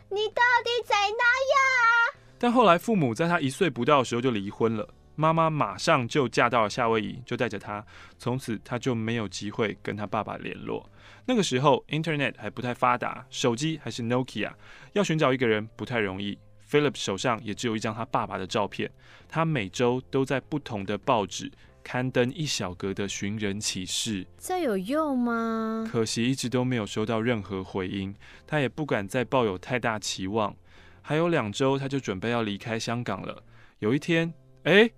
[0.10, 2.18] 你到底在哪呀？
[2.39, 4.88] 但后来父母在他一岁不到的时候就离婚了。
[5.16, 7.84] 妈妈马上就嫁到了夏威夷，就带着他，
[8.20, 10.88] 从此他就没有机会跟他爸爸联络。
[11.30, 14.50] 那个时候，Internet 还不太发达，手机还是 Nokia，
[14.94, 16.40] 要寻找一个人不太容易。
[16.72, 18.90] Philip 手上也只有一张他爸爸的照片，
[19.28, 21.52] 他每周都在不同的报纸
[21.84, 24.26] 刊登一小格的寻人启事。
[24.38, 25.86] 这有用吗？
[25.92, 28.16] 可惜一直都没有收到任何回音，
[28.48, 30.56] 他也不敢再抱有太大期望。
[31.02, 33.44] 还有两周，他就准备要离开香港了。
[33.80, 34.90] 有一天，哎。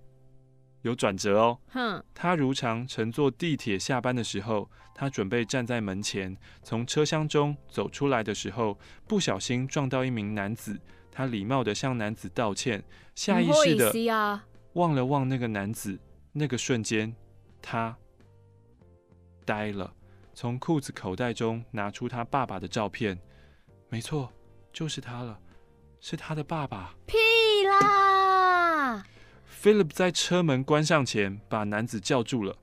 [0.82, 2.02] 有转折哦，哼！
[2.14, 10.80] 他如常乘坐地铁下班的时候，他准备站在门前，从车厢中走出来的时候，不小心撞到一名男子。
[11.12, 12.82] 他礼貌地向男子道歉，
[13.14, 14.40] 下意识的
[14.74, 15.98] 望了望那个男子。
[16.32, 17.14] 那个瞬间，
[17.60, 17.96] 他
[19.44, 19.92] 呆了，
[20.32, 23.18] 从裤子口袋中拿出他爸爸的照片。
[23.88, 24.32] 没错，
[24.72, 25.40] 就是他了，
[26.00, 26.94] 是他的爸爸。
[27.04, 27.16] 屁
[27.66, 28.19] 啦
[29.50, 32.56] ！Philip 在车门关上前，把男子叫住了。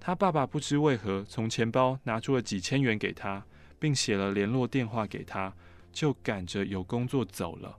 [0.00, 3.44] 他爸爸不知为何从钱包拿出了几千元给他，
[3.78, 5.52] 并写了联络电话给他，
[5.92, 7.76] 就赶着有工作走了。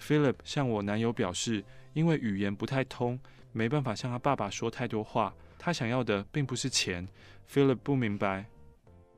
[0.00, 1.64] Philip 向我男友表示，
[1.94, 3.18] 因为语言不太通，
[3.52, 5.34] 没办法向他爸爸说太多话。
[5.58, 7.08] 他想要的并不是钱。
[7.52, 8.46] Philip 不明白，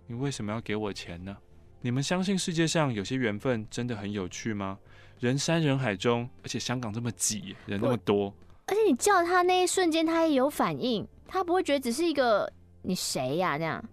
[0.07, 1.37] 你为什么要给我钱呢？
[1.83, 4.79] 你们相信世界上有些缘分真的很有趣吗？
[5.19, 8.35] 人山人海中，而且香港这么挤，人那么多。
[8.71, 12.49] 而且你叫他那一瞬间，他也有反应，他不会觉得只是一个
[12.83, 13.85] 你谁呀、啊、这样，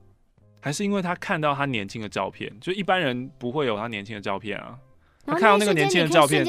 [0.61, 4.77] 还是因为他看到他年轻的照片，就一般人不会有他年轻的照片啊。
[5.25, 6.45] 他看到那个年轻的照片，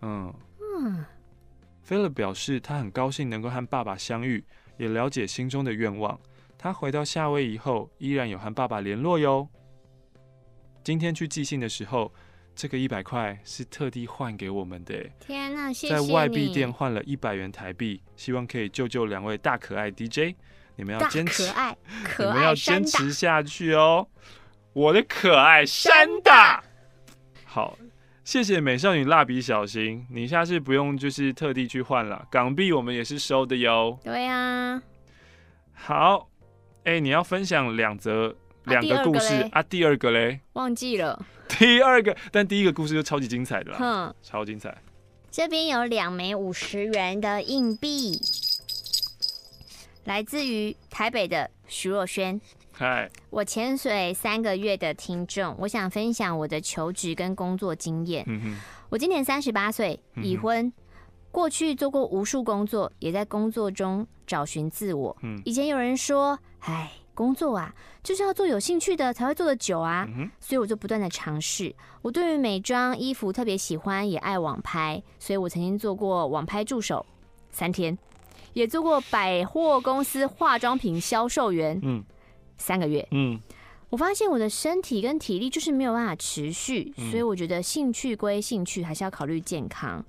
[0.00, 0.32] 嗯
[0.80, 1.04] 嗯。
[1.86, 4.42] Philip 表示他很高兴能够和爸爸相遇，
[4.78, 6.18] 也了解心中的愿望。
[6.56, 9.46] 他回到夏威夷后，依然有和爸爸联络哟。
[10.82, 12.10] 今天去寄信的时候。
[12.58, 15.94] 这个一百块是特地换给我们的，天哪，谢谢！
[15.94, 20.34] 在外币店换了一百元台币，希望可以救救两位大可爱 DJ，
[20.74, 24.08] 你们要坚持，可爱，可爱，你们要坚持下去哦，
[24.72, 26.60] 我的可爱山大。
[27.44, 27.78] 好，
[28.24, 33.96] 谢谢美少女蜡笔小新，你下次不用就是特地去换了，港币我们也是收的哟。
[34.02, 34.82] 对呀、啊，
[35.74, 36.28] 好，
[36.82, 38.34] 哎，你要分享两则
[38.64, 39.62] 两个故事啊？
[39.62, 40.40] 第二个嘞？
[40.54, 41.24] 忘记了。
[41.58, 44.76] 第二个，但第一个故事就超级精彩的啦，哼，超精彩。
[45.30, 48.20] 这边有两枚五十元的硬币，
[50.04, 52.40] 来自于台北的徐若瑄。
[52.72, 58.24] 嗨，我潜水三个月的听众，我想分享我的求职跟工作经验。
[58.28, 58.56] 嗯哼，
[58.90, 60.72] 我今年三十八岁，已婚，
[61.32, 65.16] 过去做过无数工作，也在工作中找寻自我。
[65.22, 66.92] 嗯，以前有人说，哎。
[67.18, 71.74] 工作啊，就是要做有兴趣的才会做得久啊，嗯、所以我就不断的尝试。
[72.00, 77.04] 我对于美妆衣服特别喜欢，也爱网拍，所以我曾经做过网拍助手
[77.50, 77.98] 三天，
[78.52, 82.04] 也做过百货公司化妆品销售员，嗯，
[82.56, 83.40] 三个月，嗯，
[83.90, 90.04] 我发现我的身体跟体力就是没有办法持续，所以我觉得兴趣归兴趣，还是要考虑健康。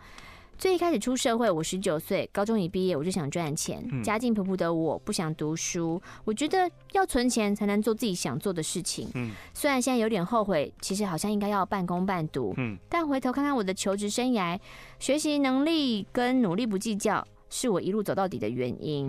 [0.60, 3.82] 最一开始出社会，我十九岁，高中一毕业我就想赚钱。
[3.94, 9.10] 嗯、家境普普的我不想读书，我觉得要存钱才能做自己想做的事情。
[9.16, 12.54] 嗯、虽然现在有点后悔，其实好像应该要半工半读。
[12.58, 14.60] 嗯、但回头看看我的求职生涯，
[15.00, 19.08] 学习能力跟努力不计较，是我一路走到底的原因。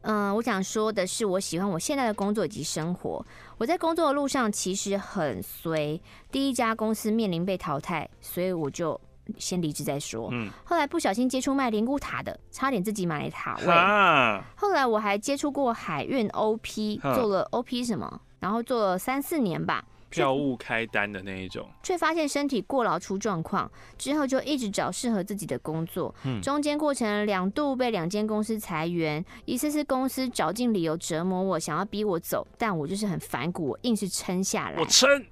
[0.00, 3.22] 嗯、呃，我想说的是，我喜欢我现在的工作以及生活。
[3.58, 6.00] 我在工作的路上其实很衰，
[6.32, 8.98] 第一家公司面临被淘汰，所以我就。
[9.38, 10.28] 先离职再说。
[10.32, 13.72] 嗯，后来不小心接触卖灵骨塔的，差点自己买塔位。
[13.72, 26.14] 啊、后来我还接触过海运 OP，做了 OP 什么，然后做了三四年吧，票务开单的那一种，却发现身体过劳出状况，之后就一直找适合自己的工作。
[26.24, 34.80] 嗯，中间过程两度被两间公司裁员，一次是公司找尽理由折磨我，想要逼我走，但我就是很反骨，我硬是撑下来。
[34.80, 35.24] 我撑。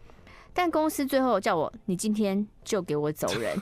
[0.57, 3.61] 但公司最后叫我，你今天就给我走人。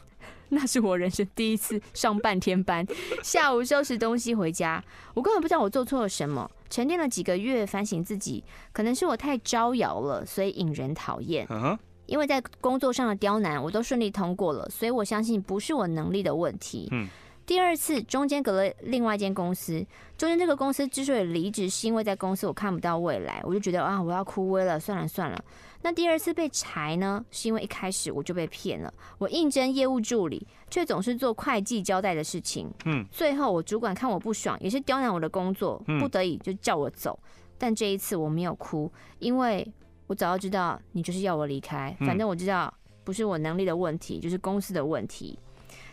[0.55, 2.87] 那是我人生第一次上半天班，
[3.23, 4.85] 下午收拾东西回家，
[5.15, 6.49] 我根本不知道我做错了什么。
[6.69, 11.47] 沉淀了几个月，反省自己，可能是我太招摇了，所以引人讨厌。
[11.47, 11.79] Uh huh.
[12.07, 16.89] 因为在工作上的刁难，我都顺利通过了，所以我相信不是我能力的问题。
[16.93, 17.09] 嗯。
[17.45, 19.85] 第二次中间隔了另外一间公司，
[20.17, 25.45] 中间这个公司之所以离职，是因为在公司我看不到未来，我就觉得啊，我要枯萎了，算了算了。
[25.83, 28.95] 那第二次被裁呢，是因为一开始我就被骗了。
[29.19, 32.73] 我应征业务助理，却总是做会计交代的事情。
[32.85, 37.19] 嗯，最后我主管看我不爽，也是刁难我的工作，不得已就叫我走。
[37.59, 39.67] 但这一次我没有哭，因为
[40.07, 41.95] 我早就知道你就是要我离开。
[42.01, 42.73] 反正我知道
[43.03, 45.37] 不是我能力的问题，就是公司的问题。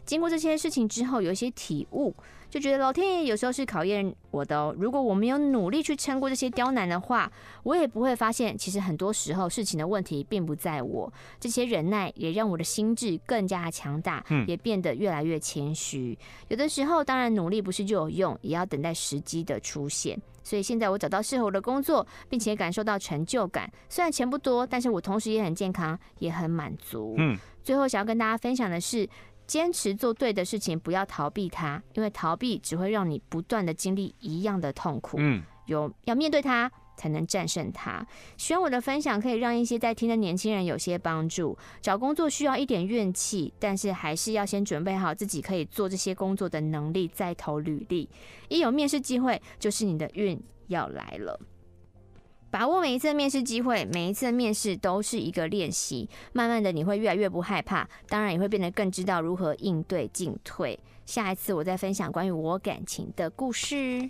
[0.09, 2.11] 经过这些事情之后，有一些体悟，
[2.49, 4.75] 就觉得老天爷有时候是考验我的哦。
[4.75, 7.31] 如果我没有努力去撑过这些刁难的话，
[7.61, 11.13] 我也不会发现，其实很多时候事情的问题并不在我。
[11.39, 16.17] 这些忍耐也让我的心智更加强大，也变得越来越谦虚。
[16.47, 20.19] 有的时候，当然努力不是就有用，也要等待时机的出现。
[20.43, 23.71] 所以现在我找到适合我的工作，并且感受到成就感。
[23.87, 27.13] 虽然钱不多，但是我同时也很健康，也很满足。
[27.19, 29.07] 嗯，最后想要跟大家分享的是。
[29.49, 35.17] 坚持做对的事情，不要逃避它，因为逃避只会让你不断的经历一样的痛苦。
[35.19, 38.05] 嗯，有要面对它，才能战胜它。
[38.37, 41.57] 希望我的分享可以让一些在听的年轻人有些帮助。
[41.81, 48.07] 找工作需要一点运气，但是还是要先准备好自己可以做这些工作的能力，再投履历。
[48.49, 51.39] 一有面试机会，就是你的运要来了。
[52.51, 56.09] 把握每一次的面试机会，每一次的面试都是一个练习。
[56.33, 60.79] 慢慢的，你会越来越不害怕，当然也会变得更知道如何应对进退。
[61.05, 64.09] 下一次我再分享关于我感情的故事。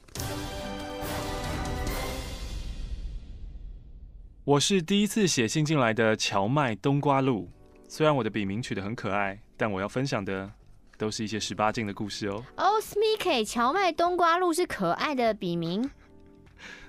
[4.45, 7.49] 我是第一次写信进来的荞麦冬瓜露，
[7.89, 10.49] 虽然我的笔名取得很可爱，但我要分享的
[10.97, 12.41] 都是一些十八禁的故事哦。
[12.55, 15.91] 哦，Smikey，蕎麦冬瓜露是可爱的笔名。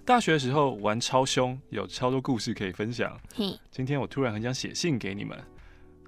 [0.05, 3.19] 大学的时候玩超凶，有超多故事可以分享。
[3.35, 5.39] 嘿今天我突然很想写信给你们，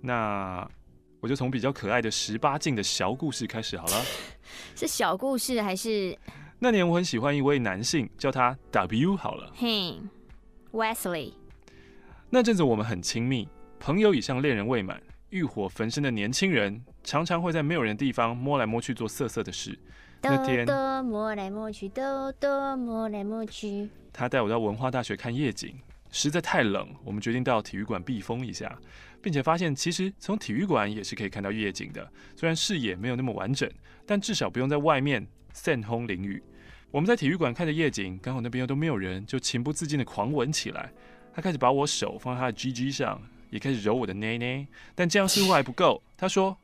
[0.00, 0.68] 那
[1.20, 4.04] 我就从比较可爱的十八禁的小故事开始好了。
[4.74, 6.16] 是小故事还是？
[6.58, 9.52] 那年我很喜欢一位男性，叫他 W 好了。
[9.54, 10.00] 嘿
[10.72, 11.34] ，Wesley。
[12.30, 19.78] 那阵子我们很亲密，朋友以上恋人未满，欲火焚身的年轻人常常会在没有人的地方摸来摸去做色色的事。
[20.22, 20.64] 那天，
[21.04, 21.90] 摸来摸去，
[22.78, 23.88] 摸来摸去。
[24.12, 25.74] 他带我到文化大学看夜景，
[26.12, 28.78] 实在太冷，我们决定到体育馆避风一下，
[29.20, 32.08] 并且发现其实从体育馆也是可以看到夜景的。
[32.36, 33.68] 虽然视野没有那么完整，
[34.06, 36.40] 但至少不用在外面扇风淋雨。
[36.92, 40.92] 我们在体育馆看着夜景，刚好那边又都没有人，就情不自禁的狂吻起来。
[41.34, 43.20] 他开始把我手放在他的 GG 上，
[43.50, 44.68] 也开始揉我的内内。
[44.94, 46.56] 但这样似乎还不够，他说：“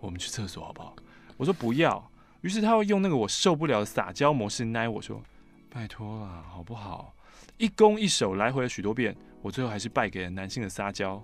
[0.00, 0.94] 我们去厕所好不好？”
[1.38, 2.10] 我说：“不要。”
[2.46, 5.20] 于是他会用那个我受不了的撒娇模式奶我说
[5.68, 7.12] ：“拜托了，好不好？”
[7.58, 11.20] 一攻一守来回了许多遍，我最后还是败给了男性的撒娇。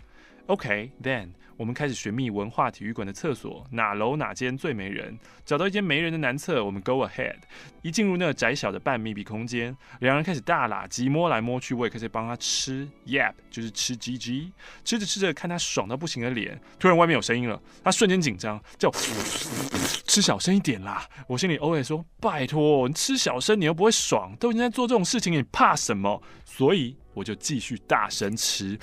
[0.47, 5.16] OK，then，我们开始寻觅文化体育馆的厕所，哪楼哪间最没人？
[5.47, 7.36] 找到一间没人的男厕，我们 go ahead。
[7.80, 14.53] 一进入那个窄小的半密闭空间，两人开始大喇舌摸来摸去，我也开始帮他吃，Yep，就是吃鸡鸡。
[14.84, 21.09] 吃着吃着，看他爽到不行的脸，突然外面有声音了，他瞬间紧张，叫吃小声一点啦。
[21.28, 26.20] 我心里 OS 说：拜托，你吃小声，你又不会爽，都已经在做这种事情，你怕什么？
[26.45, 28.76] 所以我就继续大声吃。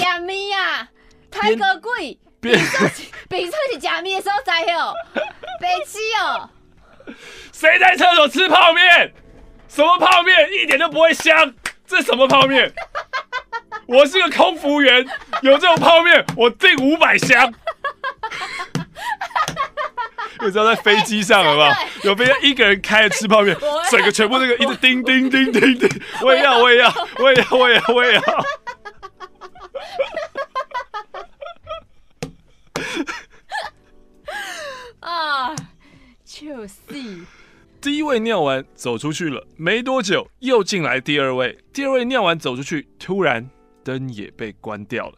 [0.00, 0.88] 假咪啊，
[1.30, 2.18] 太可贵！
[2.40, 4.94] 比出去， 比出去假咪的时候在哦，
[5.60, 6.48] 白痴哦！
[7.52, 9.12] 谁在厕所吃泡面？
[9.68, 10.48] 什么泡面？
[10.52, 11.52] 一点都不会香，
[11.86, 12.72] 这什么泡面？
[13.86, 15.06] 我是个空服员，
[15.42, 17.52] 有这种泡面我订五百箱。
[20.42, 21.70] 你知道在飞机上好不好？
[22.02, 23.54] 有飞机一个人开着吃泡面，
[23.90, 28.22] 整个全部那个一直叮叮叮叮叮，我也要，我也要，我也要，我也要，我也要。
[35.00, 35.54] 啊！
[36.24, 36.74] 就是
[37.80, 41.58] 第一位尿完走出去了，没多久又进来第二位。
[41.72, 43.48] 第二位尿完走出去，突然
[43.82, 45.16] 灯也被关掉了。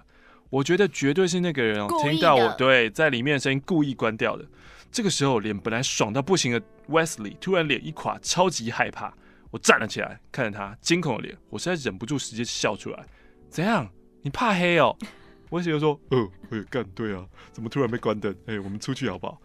[0.48, 4.46] 我觉得绝对是那个人哦，听到我对在里面的声音故意关掉的。
[4.90, 9.12] 这个时候，脸本来爽到不行的 Wesley 突然脸一垮，超级害怕。
[9.50, 13.04] 我站了起来，看着他惊恐的脸，我实在忍不住直接笑出来。
[13.50, 13.90] 怎样？
[14.22, 14.96] 你怕黑哦？
[15.50, 18.34] 我媳妇说：“呃，哎，干对啊，怎么突然被关灯？
[18.46, 19.40] 哎，我们出去好不好？”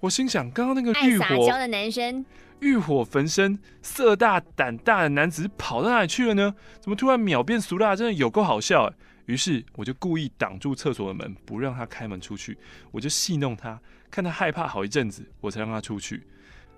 [0.00, 2.26] 我心想，刚刚那个欲火爱撒娇的男生，
[2.60, 6.54] 欲火焚身、色大胆大的男子跑到哪里去了呢？
[6.78, 7.96] 怎么突然秒变俗辣？
[7.96, 8.92] 真的有够好笑哎！
[9.24, 12.58] 于是我就故意挡住厕所的门，不让他开门出去。
[12.90, 16.22] 我就戏弄他，看他害怕好一阵子，我才让他出去。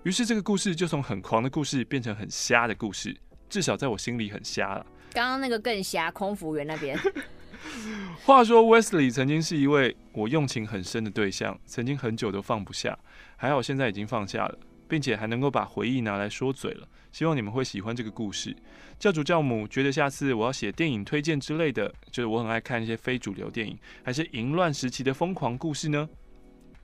[0.03, 3.17] 于是这个故事就从很狂的故事变成很瞎的故事，
[3.49, 4.85] 至少在我心里很瞎了。
[5.11, 6.97] 刚刚那个更瞎，空服员那边。
[8.25, 12.97] 话说，Wesley 曾经是一位我用情很深的对象，曾经很久都放不下，
[13.35, 14.57] 还好现在已经放下了，
[14.87, 16.87] 并且还能够把回忆拿来说嘴了。
[17.11, 18.55] 希望你们会喜欢这个故事。
[18.99, 26.07] 教主教母觉得下次我要写电影推荐之类的，就是我很爱看一些非主流电影，还是淫乱时期的疯狂故事呢？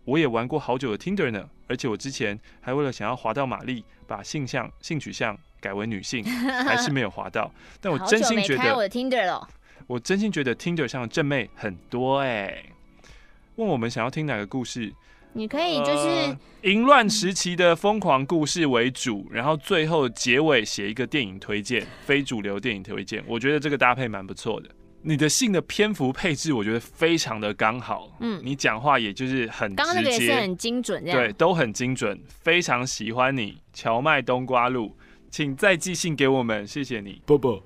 [0.06, 6.24] 我也玩过好久的 Tinder 呢，而且我之前还为了想要滑到玛丽，把性向、性取向改为女性，
[6.64, 7.52] 还是没有滑到。
[7.82, 9.48] 但我真心觉得，我的 Tinder 了。
[9.88, 12.66] 我真心觉得 Tinder 上的正妹很多哎、欸。
[13.56, 14.94] 问我们想要听哪个故事？
[15.34, 23.24] 你可以就是淫乱、呃、时期的疯狂故事为主，然后最后结尾写一个电影推荐，非主流电影推荐。
[23.28, 24.70] 我觉得这个搭配蛮不错的。
[25.02, 28.16] 你的信的篇幅配置，我觉得非常的刚好。
[28.22, 33.58] 嗯，你讲话也就是很直接，刚刚那个也是很精准，对，都很精准，非常喜欢你。
[33.72, 34.98] 荞麦冬瓜露，
[35.30, 37.62] 请再寄信给我们，谢谢你，啵啵。